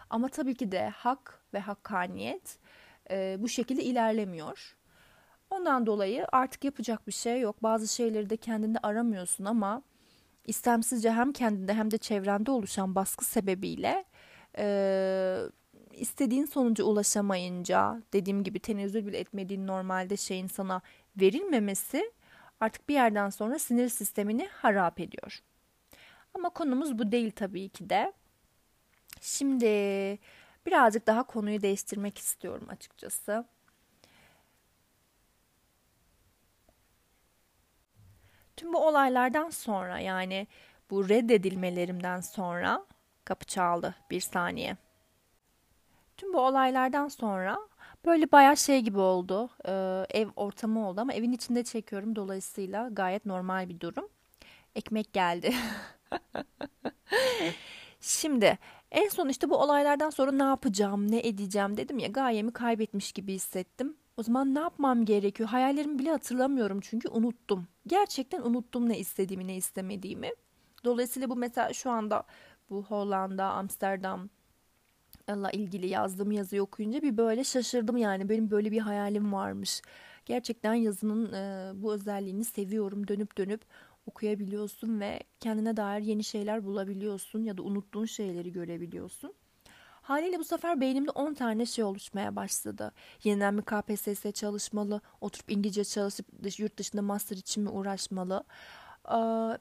Ama 0.10 0.30
tabii 0.30 0.56
ki 0.56 0.72
de 0.72 0.90
hak 0.90 1.44
ve 1.54 1.60
hakkaniyet 1.60 2.58
e, 3.10 3.38
bu 3.40 3.50
şekilde 3.50 3.84
ilerlemiyor. 3.84 4.78
Ondan 5.50 5.86
dolayı 5.86 6.26
artık 6.32 6.64
yapacak 6.64 7.08
bir 7.08 7.12
şey 7.12 7.42
yok. 7.42 7.64
Bazı 7.64 7.96
şeyleri 7.96 8.30
de 8.30 8.38
kendinde 8.38 8.80
aramıyorsun 8.84 9.46
ama 9.46 9.82
istemsizce 10.46 11.12
hem 11.12 11.34
kendinde 11.34 11.74
hem 11.74 11.92
de 11.92 11.98
çevrende 11.98 12.52
oluşan 12.52 12.96
baskı 12.96 13.26
sebebiyle 13.26 14.06
e, 14.58 15.40
istediğin 15.94 16.46
sonuca 16.46 16.84
ulaşamayınca 16.84 18.02
dediğim 18.14 18.44
gibi 18.44 18.60
tenezzül 18.60 19.06
bile 19.06 19.18
etmediğin 19.18 19.68
normalde 19.68 20.18
şeyin 20.18 20.48
sana 20.48 20.82
verilmemesi 21.22 22.12
artık 22.60 22.90
bir 22.90 22.94
yerden 22.94 23.30
sonra 23.30 23.60
sinir 23.60 23.90
sistemini 23.90 24.48
harap 24.48 25.00
ediyor. 25.00 25.40
Ama 26.34 26.50
konumuz 26.50 27.00
bu 27.00 27.12
değil 27.12 27.32
tabii 27.32 27.70
ki 27.70 27.90
de. 27.90 28.14
Şimdi 29.22 29.66
birazcık 30.66 31.08
daha 31.08 31.24
konuyu 31.24 31.62
değiştirmek 31.62 32.18
istiyorum 32.18 32.68
açıkçası. 32.70 33.46
Tüm 38.58 38.74
bu 38.74 38.88
olaylardan 38.88 39.50
sonra 39.50 40.00
yani 40.00 40.48
bu 40.90 41.10
reddedilmelerimden 41.10 42.22
sonra 42.22 42.86
kapı 43.26 43.46
çaldı 43.46 43.96
bir 44.12 44.20
saniye. 44.20 44.78
Tüm 46.18 46.34
bu 46.34 46.40
olaylardan 46.40 47.08
sonra 47.08 47.60
böyle 48.08 48.32
bayağı 48.32 48.58
şey 48.58 48.82
gibi 48.82 49.00
oldu. 49.00 49.50
Ee, 49.68 50.06
ev 50.20 50.28
ortamı 50.36 50.90
oldu 50.90 51.02
ama 51.02 51.14
evin 51.14 51.32
içinde 51.32 51.64
çekiyorum. 51.64 52.16
Dolayısıyla 52.16 52.90
gayet 52.90 53.26
normal 53.26 53.70
bir 53.70 53.80
durum. 53.80 54.08
Ekmek 54.76 55.14
geldi. 55.14 55.54
Şimdi 58.02 58.58
en 58.92 59.10
son 59.10 59.30
işte 59.30 59.50
bu 59.50 59.58
olaylardan 59.58 60.10
sonra 60.10 60.32
ne 60.32 60.44
yapacağım, 60.44 61.12
ne 61.12 61.20
edeceğim 61.28 61.78
dedim 61.78 62.00
ya 62.00 62.08
gayemi 62.08 62.52
kaybetmiş 62.54 63.12
gibi 63.12 63.34
hissettim. 63.34 63.98
O 64.18 64.24
zaman 64.24 64.56
ne 64.56 64.60
yapmam 64.60 65.06
gerekiyor? 65.06 65.50
Hayallerimi 65.50 66.00
bile 66.00 66.12
hatırlamıyorum 66.12 66.80
çünkü 66.82 67.10
unuttum. 67.10 67.68
Gerçekten 67.88 68.42
unuttum 68.42 68.90
ne 68.90 69.00
istediğimi, 69.00 69.48
ne 69.48 69.56
istemediğimi. 69.56 70.32
Dolayısıyla 70.84 71.30
bu 71.30 71.36
mesela 71.36 71.74
şu 71.74 71.92
anda 71.92 72.24
bu 72.70 72.84
Hollanda, 72.84 73.46
Amsterdam, 73.46 74.30
Allah 75.28 75.52
ilgili 75.52 75.88
yazdığım 75.88 76.32
yazıyı 76.32 76.64
okuyunca 76.64 77.02
bir 77.02 77.18
böyle 77.18 77.44
şaşırdım 77.44 77.98
yani 77.98 78.30
benim 78.30 78.52
böyle 78.52 78.72
bir 78.72 78.80
hayalim 78.80 79.34
varmış. 79.34 79.82
Gerçekten 80.26 80.74
yazının 80.74 81.34
e, 81.34 81.72
bu 81.76 81.94
özelliğini 81.94 82.46
seviyorum. 82.46 83.08
Dönüp 83.08 83.38
dönüp 83.38 83.62
okuyabiliyorsun 84.06 85.00
ve 85.00 85.20
kendine 85.40 85.78
dair 85.78 86.02
yeni 86.02 86.24
şeyler 86.24 86.66
bulabiliyorsun 86.66 87.44
ya 87.44 87.58
da 87.58 87.62
unuttuğun 87.64 88.06
şeyleri 88.06 88.52
görebiliyorsun. 88.52 89.34
Haliyle 90.02 90.40
bu 90.40 90.44
sefer 90.44 90.82
beynimde 90.82 91.12
10 91.12 91.34
tane 91.34 91.66
şey 91.66 91.84
oluşmaya 91.84 92.36
başladı. 92.36 92.92
Yeniden 93.24 93.58
bir 93.58 93.64
KPSS 93.64 94.32
çalışmalı, 94.32 95.02
oturup 95.22 95.52
İngilizce 95.52 95.84
çalışıp 95.84 96.28
yurt 96.60 96.78
dışında 96.78 97.02
master 97.02 97.38
için 97.38 97.64
mi 97.64 97.70
uğraşmalı? 97.70 98.44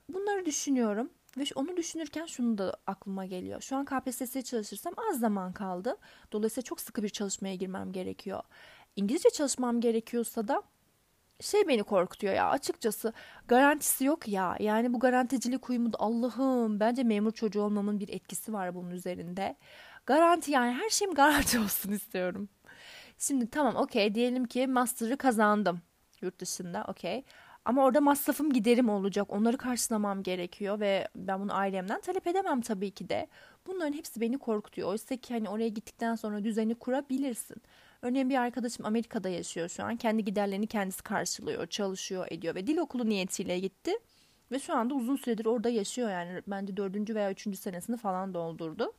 Bunları 0.08 0.44
düşünüyorum. 0.46 1.10
Ve 1.36 1.44
onu 1.54 1.76
düşünürken 1.76 2.26
şunu 2.26 2.58
da 2.58 2.76
aklıma 2.86 3.26
geliyor. 3.26 3.60
Şu 3.60 3.76
an 3.76 3.84
KPSS'ye 3.84 4.42
çalışırsam 4.42 4.94
az 5.10 5.20
zaman 5.20 5.52
kaldı. 5.52 5.96
Dolayısıyla 6.32 6.62
çok 6.62 6.80
sıkı 6.80 7.02
bir 7.02 7.08
çalışmaya 7.08 7.54
girmem 7.54 7.92
gerekiyor. 7.92 8.42
İngilizce 8.96 9.30
çalışmam 9.30 9.80
gerekiyorsa 9.80 10.48
da 10.48 10.62
şey 11.40 11.68
beni 11.68 11.82
korkutuyor 11.82 12.34
ya 12.34 12.50
açıkçası 12.50 13.12
garantisi 13.48 14.04
yok 14.04 14.28
ya 14.28 14.56
yani 14.60 14.92
bu 14.92 14.98
garanticilik 15.00 15.70
uyumu 15.70 15.92
da 15.92 15.96
Allah'ım 16.00 16.80
bence 16.80 17.02
memur 17.02 17.32
çocuğu 17.32 17.62
olmamın 17.62 18.00
bir 18.00 18.08
etkisi 18.08 18.52
var 18.52 18.74
bunun 18.74 18.90
üzerinde 18.90 19.56
garanti 20.06 20.50
yani 20.50 20.72
her 20.74 20.90
şeyim 20.90 21.14
garanti 21.14 21.60
olsun 21.64 21.92
istiyorum 21.92 22.48
şimdi 23.18 23.50
tamam 23.50 23.76
okey 23.76 24.14
diyelim 24.14 24.44
ki 24.44 24.66
master'ı 24.66 25.16
kazandım 25.16 25.80
yurt 26.20 26.38
dışında 26.38 26.84
okey 26.88 27.24
ama 27.66 27.84
orada 27.84 28.00
masrafım 28.00 28.52
giderim 28.52 28.88
olacak 28.88 29.32
onları 29.32 29.56
karşılamam 29.56 30.22
gerekiyor 30.22 30.80
ve 30.80 31.08
ben 31.16 31.40
bunu 31.40 31.54
ailemden 31.54 32.00
talep 32.00 32.26
edemem 32.26 32.60
tabii 32.60 32.90
ki 32.90 33.08
de 33.08 33.28
bunların 33.66 33.92
hepsi 33.92 34.20
beni 34.20 34.38
korkutuyor 34.38 34.88
oysa 34.88 35.16
ki 35.16 35.34
hani 35.34 35.48
oraya 35.48 35.68
gittikten 35.68 36.14
sonra 36.14 36.44
düzeni 36.44 36.74
kurabilirsin 36.74 37.62
Örneğin 38.02 38.30
bir 38.30 38.36
arkadaşım 38.36 38.86
Amerika'da 38.86 39.28
yaşıyor 39.28 39.68
şu 39.68 39.84
an. 39.84 39.96
Kendi 39.96 40.24
giderlerini 40.24 40.66
kendisi 40.66 41.02
karşılıyor, 41.02 41.66
çalışıyor, 41.66 42.26
ediyor 42.30 42.54
ve 42.54 42.66
dil 42.66 42.78
okulu 42.78 43.08
niyetiyle 43.08 43.58
gitti. 43.58 43.92
Ve 44.52 44.58
şu 44.58 44.74
anda 44.74 44.94
uzun 44.94 45.16
süredir 45.16 45.46
orada 45.46 45.68
yaşıyor 45.68 46.10
yani. 46.10 46.42
Bence 46.46 46.76
dördüncü 46.76 47.14
veya 47.14 47.30
üçüncü 47.30 47.58
senesini 47.58 47.96
falan 47.96 48.34
doldurdu. 48.34 48.92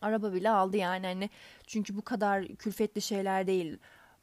Araba 0.00 0.32
bile 0.32 0.50
aldı 0.50 0.76
yani 0.76 1.06
hani 1.06 1.30
çünkü 1.66 1.96
bu 1.96 2.02
kadar 2.02 2.46
külfetli 2.46 3.02
şeyler 3.02 3.46
değil. 3.46 3.78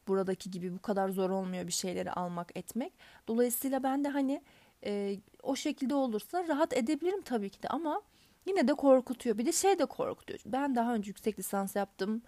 Buradaki 0.07 0.51
gibi 0.51 0.73
bu 0.73 0.81
kadar 0.81 1.09
zor 1.09 1.29
olmuyor 1.29 1.67
bir 1.67 1.71
şeyleri 1.71 2.11
almak 2.11 2.57
etmek. 2.57 2.93
Dolayısıyla 3.27 3.83
ben 3.83 4.03
de 4.03 4.09
hani 4.09 4.41
e, 4.85 5.19
o 5.43 5.55
şekilde 5.55 5.95
olursa 5.95 6.47
rahat 6.47 6.77
edebilirim 6.77 7.21
tabii 7.21 7.49
ki 7.49 7.63
de 7.63 7.67
ama 7.67 8.01
yine 8.45 8.67
de 8.67 8.73
korkutuyor. 8.73 9.37
Bir 9.37 9.45
de 9.45 9.51
şey 9.51 9.79
de 9.79 9.85
korkutuyor. 9.85 10.39
Ben 10.45 10.75
daha 10.75 10.95
önce 10.95 11.09
yüksek 11.09 11.39
lisans 11.39 11.75
yaptım. 11.75 12.21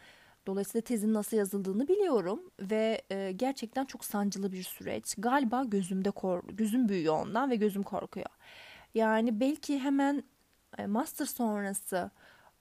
Dolayısıyla 0.48 0.82
tezin 0.82 1.14
nasıl 1.14 1.38
yazıldığını 1.38 1.88
biliyorum 1.88 2.52
ve 2.60 3.02
e, 3.12 3.32
gerçekten 3.32 3.86
çok 3.86 4.06
sancılı 4.06 4.52
bir 4.52 4.64
süreç. 4.64 5.16
Galiba 5.18 5.64
gözümde 5.64 6.12
kor 6.12 6.44
gözüm 6.44 6.90
büyüyor 6.90 7.22
ondan 7.22 7.50
ve 7.50 7.56
gözüm 7.56 7.84
korkuyor. 7.84 8.30
Yani 8.96 9.40
belki 9.40 9.80
hemen 9.80 10.24
e, 10.78 10.86
master 10.86 11.26
sonrası 11.26 12.12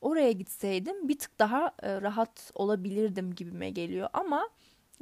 oraya 0.00 0.32
gitseydim 0.32 1.08
bir 1.08 1.18
tık 1.18 1.38
daha 1.38 1.72
e, 1.82 2.02
rahat 2.02 2.50
olabilirdim 2.54 3.34
gibime 3.34 3.70
geliyor 3.70 4.08
ama 4.12 4.48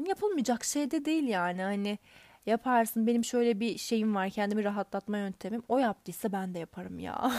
yapılmayacak 0.08 0.64
şey 0.64 0.90
de 0.90 1.04
değil 1.04 1.24
yani 1.28 1.62
hani 1.62 1.98
yaparsın 2.46 3.06
benim 3.06 3.24
şöyle 3.24 3.60
bir 3.60 3.78
şeyim 3.78 4.14
var 4.14 4.30
kendimi 4.30 4.64
rahatlatma 4.64 5.18
yöntemim 5.18 5.62
o 5.68 5.78
yaptıysa 5.78 6.32
ben 6.32 6.54
de 6.54 6.58
yaparım 6.58 6.98
ya. 6.98 7.32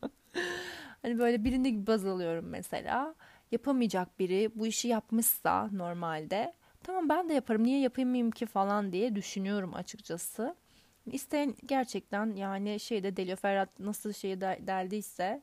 hani 1.02 1.18
böyle 1.18 1.44
birini 1.44 1.86
baz 1.86 2.06
alıyorum 2.06 2.44
mesela 2.48 3.14
yapamayacak 3.52 4.18
biri 4.18 4.50
bu 4.54 4.66
işi 4.66 4.88
yapmışsa 4.88 5.68
normalde 5.72 6.54
tamam 6.84 7.08
ben 7.08 7.28
de 7.28 7.34
yaparım 7.34 7.64
niye 7.64 7.80
yapamayayım 7.80 8.30
ki 8.30 8.46
falan 8.46 8.92
diye 8.92 9.14
düşünüyorum 9.14 9.74
açıkçası. 9.74 10.56
İsteyen 11.06 11.54
gerçekten 11.66 12.34
yani 12.36 12.80
şeyde 12.80 13.16
deliyor 13.16 13.36
Ferhat 13.36 13.80
nasıl 13.80 14.12
şeyi 14.12 14.40
deldiyse 14.40 15.42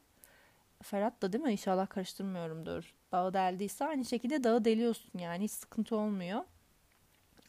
Ferhat 0.84 1.22
da 1.22 1.34
değil 1.34 1.44
mi 1.44 1.52
inşallah 1.52 1.90
karıştırmıyorumdur. 1.90 2.94
Dağı 3.12 3.34
deldiyse 3.34 3.86
aynı 3.86 4.06
şekilde 4.06 4.44
dağı 4.44 4.66
deliyorsun 4.66 5.20
yani 5.20 5.44
hiç 5.44 5.52
sıkıntı 5.52 5.96
olmuyor. 5.96 6.44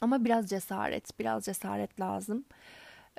Ama 0.01 0.25
biraz 0.25 0.51
cesaret, 0.51 1.19
biraz 1.19 1.45
cesaret 1.45 2.01
lazım. 2.01 2.45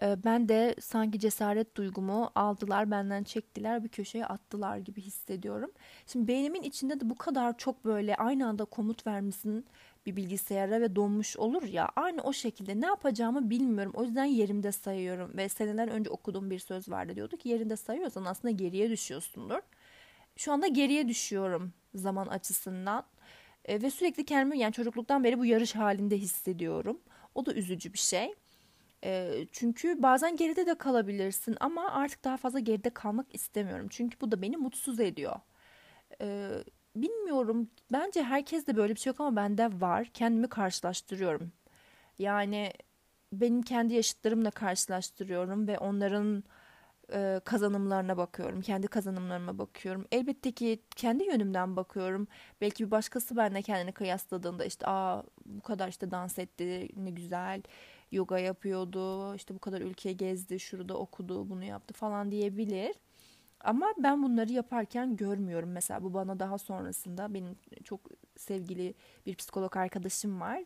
Ee, 0.01 0.17
ben 0.25 0.49
de 0.49 0.75
sanki 0.79 1.19
cesaret 1.19 1.75
duygumu 1.77 2.31
aldılar, 2.35 2.91
benden 2.91 3.23
çektiler, 3.23 3.83
bir 3.83 3.89
köşeye 3.89 4.25
attılar 4.25 4.77
gibi 4.77 5.01
hissediyorum. 5.01 5.71
Şimdi 6.07 6.27
beynimin 6.27 6.61
içinde 6.61 6.99
de 6.99 7.09
bu 7.09 7.15
kadar 7.15 7.57
çok 7.57 7.85
böyle 7.85 8.15
aynı 8.15 8.47
anda 8.47 8.65
komut 8.65 9.07
vermişsin 9.07 9.65
bir 10.05 10.15
bilgisayara 10.15 10.81
ve 10.81 10.95
donmuş 10.95 11.37
olur 11.37 11.63
ya 11.63 11.89
aynı 11.95 12.21
o 12.21 12.33
şekilde 12.33 12.81
ne 12.81 12.85
yapacağımı 12.85 13.49
bilmiyorum. 13.49 13.91
O 13.95 14.03
yüzden 14.03 14.25
yerimde 14.25 14.71
sayıyorum 14.71 15.37
ve 15.37 15.49
seneler 15.49 15.87
önce 15.87 16.09
okuduğum 16.09 16.49
bir 16.49 16.59
söz 16.59 16.89
vardı 16.89 17.15
diyordu 17.15 17.37
ki 17.37 17.49
yerinde 17.49 17.75
sayıyorsan 17.75 18.25
aslında 18.25 18.51
geriye 18.51 18.89
düşüyorsundur. 18.89 19.59
Şu 20.37 20.51
anda 20.53 20.67
geriye 20.67 21.07
düşüyorum 21.07 21.73
zaman 21.95 22.27
açısından 22.27 23.05
e, 23.65 23.81
ve 23.81 23.91
sürekli 23.91 24.25
kendimi 24.25 24.59
yani 24.59 24.73
çocukluktan 24.73 25.23
beri 25.23 25.39
bu 25.39 25.45
yarış 25.45 25.75
halinde 25.75 26.17
hissediyorum. 26.17 26.99
O 27.35 27.45
da 27.45 27.53
üzücü 27.53 27.93
bir 27.93 27.97
şey. 27.97 28.33
E, 29.03 29.31
çünkü 29.51 30.03
bazen 30.03 30.35
geride 30.35 30.65
de 30.65 30.75
kalabilirsin 30.75 31.57
ama 31.59 31.91
artık 31.91 32.23
daha 32.23 32.37
fazla 32.37 32.59
geride 32.59 32.89
kalmak 32.89 33.35
istemiyorum. 33.35 33.87
Çünkü 33.89 34.21
bu 34.21 34.31
da 34.31 34.41
beni 34.41 34.57
mutsuz 34.57 34.99
ediyor. 34.99 35.35
E, 36.21 36.51
bilmiyorum 36.95 37.69
bence 37.91 38.23
herkes 38.23 38.67
de 38.67 38.75
böyle 38.75 38.95
bir 38.95 38.99
şey 38.99 39.11
yok 39.11 39.19
ama 39.21 39.35
bende 39.35 39.81
var. 39.81 40.05
Kendimi 40.13 40.49
karşılaştırıyorum. 40.49 41.51
Yani 42.19 42.73
benim 43.33 43.61
kendi 43.61 43.93
yaşıtlarımla 43.93 44.51
karşılaştırıyorum 44.51 45.67
ve 45.67 45.79
onların 45.79 46.43
e, 47.13 47.41
kazanımlarına 47.45 48.17
bakıyorum. 48.17 48.61
Kendi 48.61 48.87
kazanımlarıma 48.87 49.57
bakıyorum. 49.57 50.05
Elbette 50.11 50.51
ki 50.51 50.79
kendi 50.95 51.23
yönümden 51.23 51.75
bakıyorum. 51.75 52.27
Belki 52.61 52.85
bir 52.85 52.91
başkası 52.91 53.37
benimle 53.37 53.61
kendini 53.61 53.91
kıyasladığında 53.91 54.65
işte 54.65 54.87
aa 54.87 55.23
bu 55.45 55.61
kadar 55.61 55.87
işte 55.87 56.11
dans 56.11 56.39
etti 56.39 56.89
ne 56.95 57.09
güzel 57.11 57.61
yoga 58.11 58.39
yapıyordu, 58.39 59.35
işte 59.35 59.55
bu 59.55 59.59
kadar 59.59 59.81
ülke 59.81 60.13
gezdi, 60.13 60.59
şurada 60.59 60.97
okudu, 60.97 61.49
bunu 61.49 61.63
yaptı 61.63 61.93
falan 61.93 62.31
diyebilir. 62.31 62.95
Ama 63.63 63.93
ben 63.97 64.23
bunları 64.23 64.51
yaparken 64.53 65.15
görmüyorum. 65.15 65.71
Mesela 65.71 66.03
bu 66.03 66.13
bana 66.13 66.39
daha 66.39 66.57
sonrasında 66.57 67.33
benim 67.33 67.55
çok 67.83 68.01
sevgili 68.37 68.93
bir 69.25 69.35
psikolog 69.35 69.77
arkadaşım 69.77 70.41
var. 70.41 70.63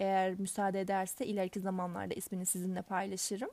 Eğer 0.00 0.40
müsaade 0.40 0.80
ederse 0.80 1.26
ileriki 1.26 1.60
zamanlarda 1.60 2.14
ismini 2.14 2.46
sizinle 2.46 2.82
paylaşırım. 2.82 3.50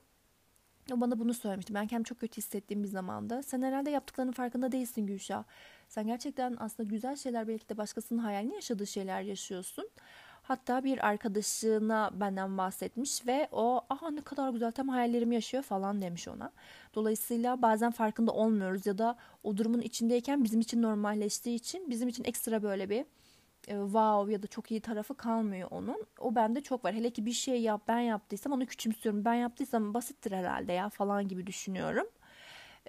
O 0.92 1.02
bana 1.02 1.20
bunu 1.20 1.34
söylemişti. 1.34 1.74
Ben 1.74 1.88
kendimi 1.88 2.06
çok 2.06 2.20
kötü 2.20 2.38
hissettiğim 2.38 2.84
bir 2.84 2.88
zamanda. 2.88 3.44
Sen 3.44 3.62
herhalde 3.62 3.90
yaptıklarının 3.90 4.32
farkında 4.32 4.72
değilsin 4.72 5.08
Gülşah. 5.08 5.44
Sen 5.88 6.08
gerçekten 6.08 6.56
aslında 6.60 6.90
güzel 6.90 7.16
şeyler 7.16 7.48
belki 7.48 7.70
de 7.70 7.78
başkasının 7.78 8.20
hayalini 8.20 8.56
yaşadığı 8.56 8.88
şeyler 8.88 9.22
yaşıyorsun. 9.22 9.90
Hatta 10.44 10.84
bir 10.84 11.08
arkadaşına 11.08 12.12
benden 12.14 12.58
bahsetmiş 12.58 13.28
ve 13.28 13.48
o 13.52 13.82
aha 13.90 14.12
ne 14.12 14.22
kadar 14.22 14.50
güzel 14.50 14.72
tam 14.72 14.90
hayallerimi 14.90 15.36
yaşıyor 15.36 15.64
falan 15.64 16.02
demiş 16.02 16.28
ona. 16.28 16.52
Dolayısıyla 16.96 17.62
bazen 17.62 17.92
farkında 17.92 18.32
olmuyoruz 18.32 18.86
ya 18.86 18.98
da 18.98 19.16
o 19.44 19.58
durumun 19.58 19.82
içindeyken 19.82 20.44
bizim 20.44 20.60
için 20.62 20.82
normalleştiği 20.82 21.56
için 21.56 21.90
bizim 21.90 22.08
için 22.10 22.24
ekstra 22.24 22.64
böyle 22.64 22.90
bir 22.90 23.06
e, 23.68 23.74
wow 23.74 24.34
ya 24.34 24.44
da 24.44 24.48
çok 24.48 24.72
iyi 24.72 24.82
tarafı 24.82 25.18
kalmıyor 25.18 25.68
onun. 25.72 26.06
O 26.20 26.36
bende 26.36 26.62
çok 26.62 26.86
var. 26.86 26.94
Hele 26.94 27.10
ki 27.10 27.26
bir 27.26 27.32
şey 27.32 27.62
yap 27.62 27.82
ben 27.88 28.00
yaptıysam 28.00 28.54
onu 28.54 28.66
küçümsüyorum. 28.66 29.26
Ben 29.26 29.34
yaptıysam 29.34 29.94
basittir 29.94 30.32
herhalde 30.32 30.74
ya 30.74 30.90
falan 30.90 31.28
gibi 31.28 31.48
düşünüyorum. 31.48 32.08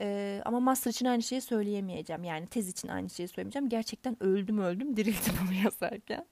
Ee, 0.01 0.43
ama 0.45 0.61
master 0.61 0.91
için 0.91 1.07
aynı 1.07 1.23
şeyi 1.23 1.41
söyleyemeyeceğim. 1.41 2.25
Yani 2.25 2.47
tez 2.47 2.69
için 2.69 2.89
aynı 2.89 3.11
şeyi 3.11 3.29
söylemeyeceğim. 3.29 3.69
Gerçekten 3.69 4.23
öldüm 4.23 4.59
öldüm 4.59 4.97
dirildim 4.97 5.35
bunu 5.43 5.65
yazarken. 5.65 6.27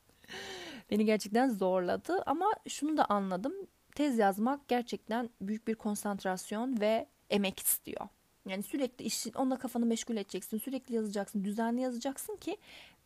Beni 0.90 1.04
gerçekten 1.04 1.48
zorladı 1.48 2.22
ama 2.26 2.46
şunu 2.68 2.96
da 2.96 3.04
anladım. 3.04 3.54
Tez 3.94 4.18
yazmak 4.18 4.68
gerçekten 4.68 5.30
büyük 5.40 5.68
bir 5.68 5.74
konsantrasyon 5.74 6.80
ve 6.80 7.06
emek 7.30 7.58
istiyor. 7.60 8.08
Yani 8.48 8.62
sürekli 8.62 9.04
işin 9.04 9.32
onunla 9.32 9.58
kafanı 9.58 9.86
meşgul 9.86 10.16
edeceksin. 10.16 10.58
Sürekli 10.58 10.94
yazacaksın. 10.94 11.44
Düzenli 11.44 11.80
yazacaksın 11.80 12.36
ki 12.36 12.56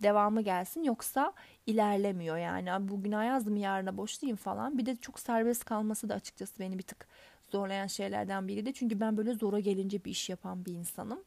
devamı 0.03 0.43
gelsin. 0.43 0.83
Yoksa 0.83 1.33
ilerlemiyor 1.67 2.37
yani. 2.37 2.89
Bugün 2.89 3.13
yazdım 3.13 3.57
yarına 3.57 3.97
boşlayayım 3.97 4.37
falan. 4.37 4.79
Bir 4.79 4.87
de 4.87 4.97
çok 4.97 5.21
serbest 5.21 5.65
kalması 5.65 6.09
da 6.09 6.15
açıkçası 6.15 6.59
beni 6.61 6.79
bir 6.79 6.83
tık 6.83 7.09
zorlayan 7.51 7.87
şeylerden 7.87 8.49
biri 8.49 8.67
de. 8.67 8.73
Çünkü 8.73 9.01
ben 9.01 9.17
böyle 9.17 9.35
zora 9.35 9.61
gelince 9.61 10.05
bir 10.05 10.11
iş 10.11 10.31
yapan 10.31 10.65
bir 10.65 10.73
insanım. 10.73 11.25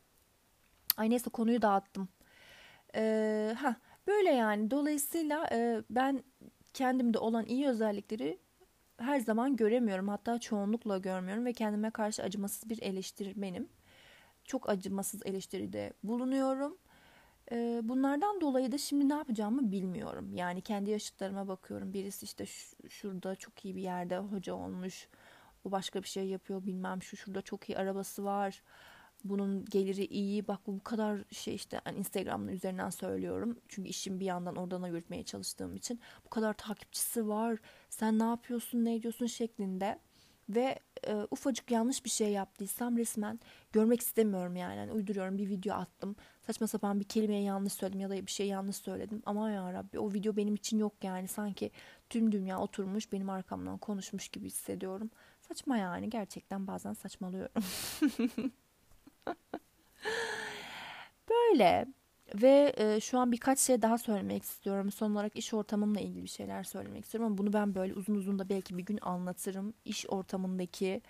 Ay 0.97 1.09
neyse 1.09 1.29
konuyu 1.29 1.61
dağıttım. 1.61 2.09
Ee, 2.95 3.55
ha 3.59 3.75
Böyle 4.07 4.29
yani 4.29 4.71
dolayısıyla 4.71 5.49
e, 5.51 5.81
ben 5.89 6.23
kendimde 6.73 7.19
olan 7.19 7.45
iyi 7.45 7.67
özellikleri 7.67 8.39
her 8.97 9.19
zaman 9.19 9.55
göremiyorum. 9.55 10.07
Hatta 10.07 10.39
çoğunlukla 10.39 10.97
görmüyorum 10.97 11.45
ve 11.45 11.53
kendime 11.53 11.91
karşı 11.91 12.23
acımasız 12.23 12.69
bir 12.69 12.81
eleştirmenim. 12.81 13.69
Çok 14.47 14.69
acımasız 14.69 15.21
eleştiride 15.25 15.93
bulunuyorum. 16.03 16.77
E, 17.51 17.81
bunlardan 17.83 18.41
dolayı 18.41 18.71
da 18.71 18.77
şimdi 18.77 19.09
ne 19.09 19.13
yapacağımı 19.13 19.71
bilmiyorum. 19.71 20.33
Yani 20.35 20.61
kendi 20.61 20.91
yaşıtlarıma 20.91 21.47
bakıyorum. 21.47 21.93
Birisi 21.93 22.25
işte 22.25 22.45
şurada 22.89 23.35
çok 23.35 23.65
iyi 23.65 23.75
bir 23.75 23.81
yerde 23.81 24.17
hoca 24.17 24.53
olmuş. 24.53 25.07
O 25.65 25.71
başka 25.71 26.03
bir 26.03 26.07
şey 26.07 26.27
yapıyor 26.27 26.65
bilmem 26.65 27.03
şu 27.03 27.17
şurada 27.17 27.41
çok 27.41 27.69
iyi 27.69 27.77
arabası 27.77 28.23
var 28.23 28.61
bunun 29.23 29.65
geliri 29.65 30.05
iyi 30.05 30.47
bak 30.47 30.59
bu 30.67 30.83
kadar 30.83 31.23
şey 31.31 31.55
işte 31.55 31.81
yani 31.85 31.97
Instagram'ın 31.97 32.47
üzerinden 32.47 32.89
söylüyorum 32.89 33.57
çünkü 33.67 33.89
işim 33.89 34.19
bir 34.19 34.25
yandan 34.25 34.55
oradan 34.55 34.87
yürütmeye 34.87 35.23
çalıştığım 35.23 35.75
için 35.75 35.99
bu 36.25 36.29
kadar 36.29 36.53
takipçisi 36.53 37.27
var 37.27 37.57
sen 37.89 38.19
ne 38.19 38.23
yapıyorsun 38.23 38.85
ne 38.85 38.95
ediyorsun 38.95 39.25
şeklinde 39.25 39.99
ve 40.49 40.79
e, 41.07 41.15
ufacık 41.31 41.71
yanlış 41.71 42.05
bir 42.05 42.09
şey 42.09 42.31
yaptıysam 42.31 42.97
resmen 42.97 43.39
görmek 43.71 44.01
istemiyorum 44.01 44.55
yani. 44.55 44.77
yani 44.77 44.91
uyduruyorum 44.91 45.37
bir 45.37 45.49
video 45.49 45.75
attım. 45.75 46.15
Saçma 46.47 46.67
sapan 46.67 46.99
bir 46.99 47.05
kelimeyi 47.05 47.45
yanlış 47.45 47.73
söyledim 47.73 47.99
ya 47.99 48.09
da 48.09 48.13
bir 48.13 48.31
şey 48.31 48.47
yanlış 48.47 48.75
söyledim. 48.75 49.21
Ama 49.25 49.51
ya 49.51 49.73
Rabbi 49.73 49.99
o 49.99 50.13
video 50.13 50.35
benim 50.35 50.55
için 50.55 50.77
yok 50.77 50.93
yani. 51.03 51.27
Sanki 51.27 51.71
tüm 52.09 52.31
dünya 52.31 52.59
oturmuş 52.59 53.11
benim 53.11 53.29
arkamdan 53.29 53.77
konuşmuş 53.77 54.27
gibi 54.29 54.47
hissediyorum. 54.47 55.09
Saçma 55.41 55.77
yani. 55.77 56.09
Gerçekten 56.09 56.67
bazen 56.67 56.93
saçmalıyorum. 56.93 57.53
Böyle 61.29 61.87
ve 62.35 62.73
e, 62.77 62.99
şu 62.99 63.19
an 63.19 63.31
birkaç 63.31 63.59
şey 63.59 63.81
daha 63.81 63.97
söylemek 63.97 64.43
istiyorum. 64.43 64.91
Son 64.91 65.11
olarak 65.11 65.35
iş 65.35 65.53
ortamımla 65.53 65.99
ilgili 65.99 66.23
bir 66.23 66.29
şeyler 66.29 66.63
söylemek 66.63 67.05
istiyorum 67.05 67.27
ama 67.27 67.37
bunu 67.37 67.53
ben 67.53 67.75
böyle 67.75 67.93
uzun 67.93 68.15
uzun 68.15 68.39
da 68.39 68.49
belki 68.49 68.77
bir 68.77 68.85
gün 68.85 68.99
anlatırım. 69.01 69.73
İş 69.85 70.05
ortamındaki 70.09 71.01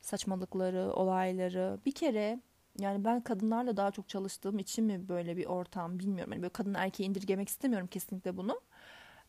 saçmalıkları, 0.00 0.92
olayları. 0.92 1.78
Bir 1.86 1.92
kere 1.92 2.40
yani 2.78 3.04
ben 3.04 3.20
kadınlarla 3.20 3.76
daha 3.76 3.90
çok 3.90 4.08
çalıştığım 4.08 4.58
için 4.58 4.84
mi 4.84 5.08
böyle 5.08 5.36
bir 5.36 5.46
ortam 5.46 5.98
bilmiyorum. 5.98 6.32
Yani 6.32 6.42
böyle 6.42 6.52
kadın 6.52 6.74
erkeği 6.74 7.08
indirgemek 7.08 7.48
istemiyorum 7.48 7.86
kesinlikle 7.86 8.36
bunu. 8.36 8.60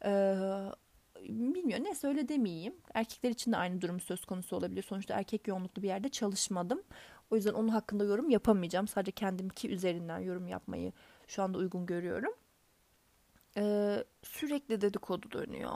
Ee, 0.05 0.35
bilmiyorum 1.29 1.85
ne 1.85 1.95
söyle 1.95 2.27
demeyeyim. 2.27 2.75
Erkekler 2.93 3.29
için 3.29 3.51
de 3.51 3.57
aynı 3.57 3.81
durum 3.81 3.99
söz 3.99 4.25
konusu 4.25 4.55
olabilir. 4.55 4.83
Sonuçta 4.83 5.13
erkek 5.13 5.47
yoğunluklu 5.47 5.81
bir 5.81 5.87
yerde 5.87 6.09
çalışmadım. 6.09 6.81
O 7.31 7.35
yüzden 7.35 7.53
onun 7.53 7.67
hakkında 7.67 8.03
yorum 8.03 8.29
yapamayacağım. 8.29 8.87
Sadece 8.87 9.11
kendimki 9.11 9.69
üzerinden 9.69 10.19
yorum 10.19 10.47
yapmayı 10.47 10.91
şu 11.31 11.43
anda 11.43 11.57
uygun 11.57 11.85
görüyorum. 11.85 12.33
Ee, 13.57 14.03
sürekli 14.23 14.81
dedikodu 14.81 15.31
dönüyor. 15.31 15.71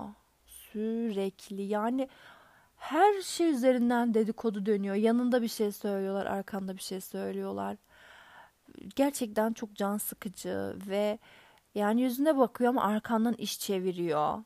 Sürekli 0.46 1.62
yani 1.62 2.10
her 2.78 3.22
şey 3.22 3.50
üzerinden 3.50 4.14
dedikodu 4.14 4.66
dönüyor. 4.66 4.96
Yanında 4.96 5.42
bir 5.42 5.48
şey 5.48 5.72
söylüyorlar, 5.72 6.26
arkanda 6.26 6.78
bir 6.78 6.82
şey 6.82 7.02
söylüyorlar. 7.02 7.78
Gerçekten 8.96 9.54
çok 9.54 9.76
can 9.76 9.98
sıkıcı 9.98 10.76
ve 10.88 11.20
yani 11.76 12.02
yüzüne 12.02 12.38
bakıyor 12.38 12.70
ama 12.70 12.84
arkandan 12.84 13.34
iş 13.34 13.60
çeviriyor. 13.60 14.44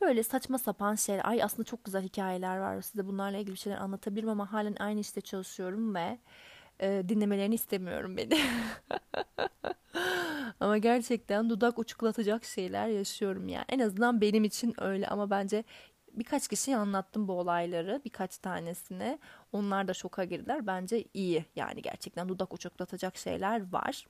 Böyle 0.00 0.22
saçma 0.22 0.58
sapan 0.58 0.94
şeyler. 0.94 1.28
Ay 1.28 1.42
aslında 1.42 1.64
çok 1.64 1.84
güzel 1.84 2.02
hikayeler 2.02 2.58
var. 2.58 2.80
Size 2.80 3.06
bunlarla 3.06 3.38
ilgili 3.38 3.52
bir 3.52 3.58
şeyler 3.58 3.78
anlatabilirim 3.78 4.28
ama 4.28 4.52
halen 4.52 4.76
aynı 4.80 5.00
işte 5.00 5.20
çalışıyorum 5.20 5.94
ve 5.94 6.18
e, 6.80 7.02
dinlemelerini 7.08 7.54
istemiyorum 7.54 8.16
beni. 8.16 8.40
ama 10.60 10.78
gerçekten 10.78 11.50
dudak 11.50 11.78
uçuklatacak 11.78 12.44
şeyler 12.44 12.88
yaşıyorum 12.88 13.48
yani. 13.48 13.64
En 13.68 13.78
azından 13.78 14.20
benim 14.20 14.44
için 14.44 14.74
öyle 14.78 15.08
ama 15.08 15.30
bence 15.30 15.64
birkaç 16.12 16.48
kişiye 16.48 16.76
anlattım 16.76 17.28
bu 17.28 17.32
olayları 17.32 18.00
birkaç 18.04 18.38
tanesine. 18.38 19.18
Onlar 19.52 19.88
da 19.88 19.94
şoka 19.94 20.24
girdiler. 20.24 20.66
Bence 20.66 21.04
iyi 21.14 21.44
yani 21.56 21.82
gerçekten 21.82 22.28
dudak 22.28 22.54
uçuklatacak 22.54 23.16
şeyler 23.16 23.72
var. 23.72 24.06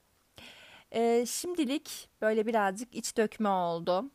Ee, 0.94 1.24
şimdilik 1.26 2.08
böyle 2.20 2.46
birazcık 2.46 2.94
iç 2.94 3.16
dökme 3.16 3.48
oldu. 3.48 4.10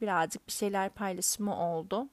Birazcık 0.00 0.46
bir 0.46 0.52
şeyler 0.52 0.90
paylaşımı 0.90 1.70
oldu. 1.70 2.08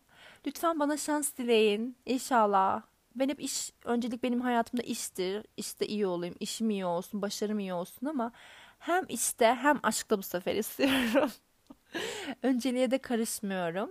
Lütfen 0.47 0.79
bana 0.79 0.97
şans 0.97 1.37
dileyin. 1.37 1.97
İnşallah. 2.05 2.81
Ben 3.15 3.29
hep 3.29 3.39
iş, 3.39 3.71
öncelik 3.85 4.23
benim 4.23 4.41
hayatımda 4.41 4.83
iştir. 4.83 5.45
İşte 5.57 5.87
iyi 5.87 6.07
olayım, 6.07 6.35
işim 6.39 6.69
iyi 6.69 6.85
olsun, 6.85 7.21
başarım 7.21 7.59
iyi 7.59 7.73
olsun 7.73 8.07
ama 8.07 8.31
hem 8.83 9.05
işte 9.09 9.45
hem 9.45 9.79
aşkta 9.83 10.17
bu 10.17 10.23
sefer 10.23 10.55
istiyorum. 10.55 11.31
Önceliğe 12.43 12.91
de 12.91 12.97
karışmıyorum. 12.97 13.89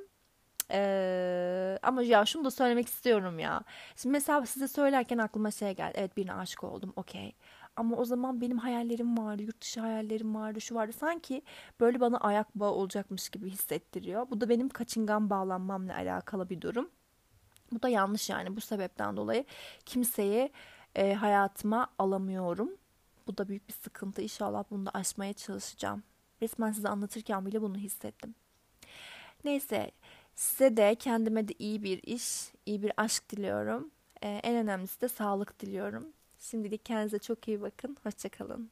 Ee, 0.70 1.78
ama 1.83 2.02
ya 2.02 2.26
şunu 2.26 2.44
da 2.44 2.50
söylemek 2.50 2.87
istiyorum 2.88 3.38
ya. 3.38 3.64
Şimdi 3.96 4.12
mesela 4.12 4.46
size 4.46 4.68
söylerken 4.68 5.18
aklıma 5.18 5.50
şey 5.50 5.74
geldi. 5.74 5.92
Evet 5.96 6.16
birine 6.16 6.35
aşık 6.35 6.64
oldum. 6.64 6.92
Okey. 6.96 7.35
Ama 7.76 7.96
o 7.96 8.05
zaman 8.05 8.40
benim 8.40 8.59
hayallerim 8.59 9.18
vardı, 9.18 9.42
yurt 9.42 9.61
dışı 9.61 9.81
hayallerim 9.81 10.35
vardı, 10.35 10.61
şu 10.61 10.74
vardı. 10.74 10.92
Sanki 10.92 11.42
böyle 11.81 12.00
bana 12.00 12.18
ayak 12.18 12.55
bağı 12.55 12.70
olacakmış 12.70 13.28
gibi 13.28 13.50
hissettiriyor. 13.50 14.31
Bu 14.31 14.40
da 14.40 14.48
benim 14.48 14.68
kaçıngan 14.68 15.31
bağlanmamla 15.31 15.96
alakalı 15.96 16.50
bir 16.50 16.61
durum. 16.61 16.90
Bu 17.72 17.83
da 17.83 17.88
yanlış 17.88 18.31
yani 18.31 18.57
bu 18.57 18.61
sebepten 18.61 19.16
dolayı 19.16 19.44
kimseyi 19.87 20.52
e, 20.94 21.14
hayatıma 21.14 21.88
alamıyorum. 21.98 22.70
Bu 23.33 23.38
da 23.38 23.49
büyük 23.49 23.68
bir 23.68 23.73
sıkıntı. 23.73 24.23
İnşallah 24.23 24.64
bunu 24.71 24.87
da 24.87 24.90
aşmaya 24.95 25.33
çalışacağım. 25.33 26.03
Resmen 26.42 26.73
size 26.73 26.88
anlatırken 26.88 27.47
bile 27.47 27.62
bunu 27.62 27.77
hissettim. 27.77 28.35
Neyse 29.45 29.90
size 30.35 30.77
de 30.77 30.95
kendime 30.95 31.49
de 31.49 31.55
iyi 31.59 31.83
bir 31.83 32.03
iş, 32.03 32.53
iyi 32.66 32.83
bir 32.83 32.92
aşk 32.97 33.31
diliyorum. 33.31 33.90
Ee, 34.23 34.29
en 34.29 34.57
önemlisi 34.57 35.01
de 35.01 35.09
sağlık 35.09 35.61
diliyorum. 35.61 36.07
Şimdilik 36.38 36.85
kendinize 36.85 37.18
çok 37.18 37.49
iyi 37.49 37.61
bakın. 37.62 37.97
Hoşçakalın. 38.03 38.71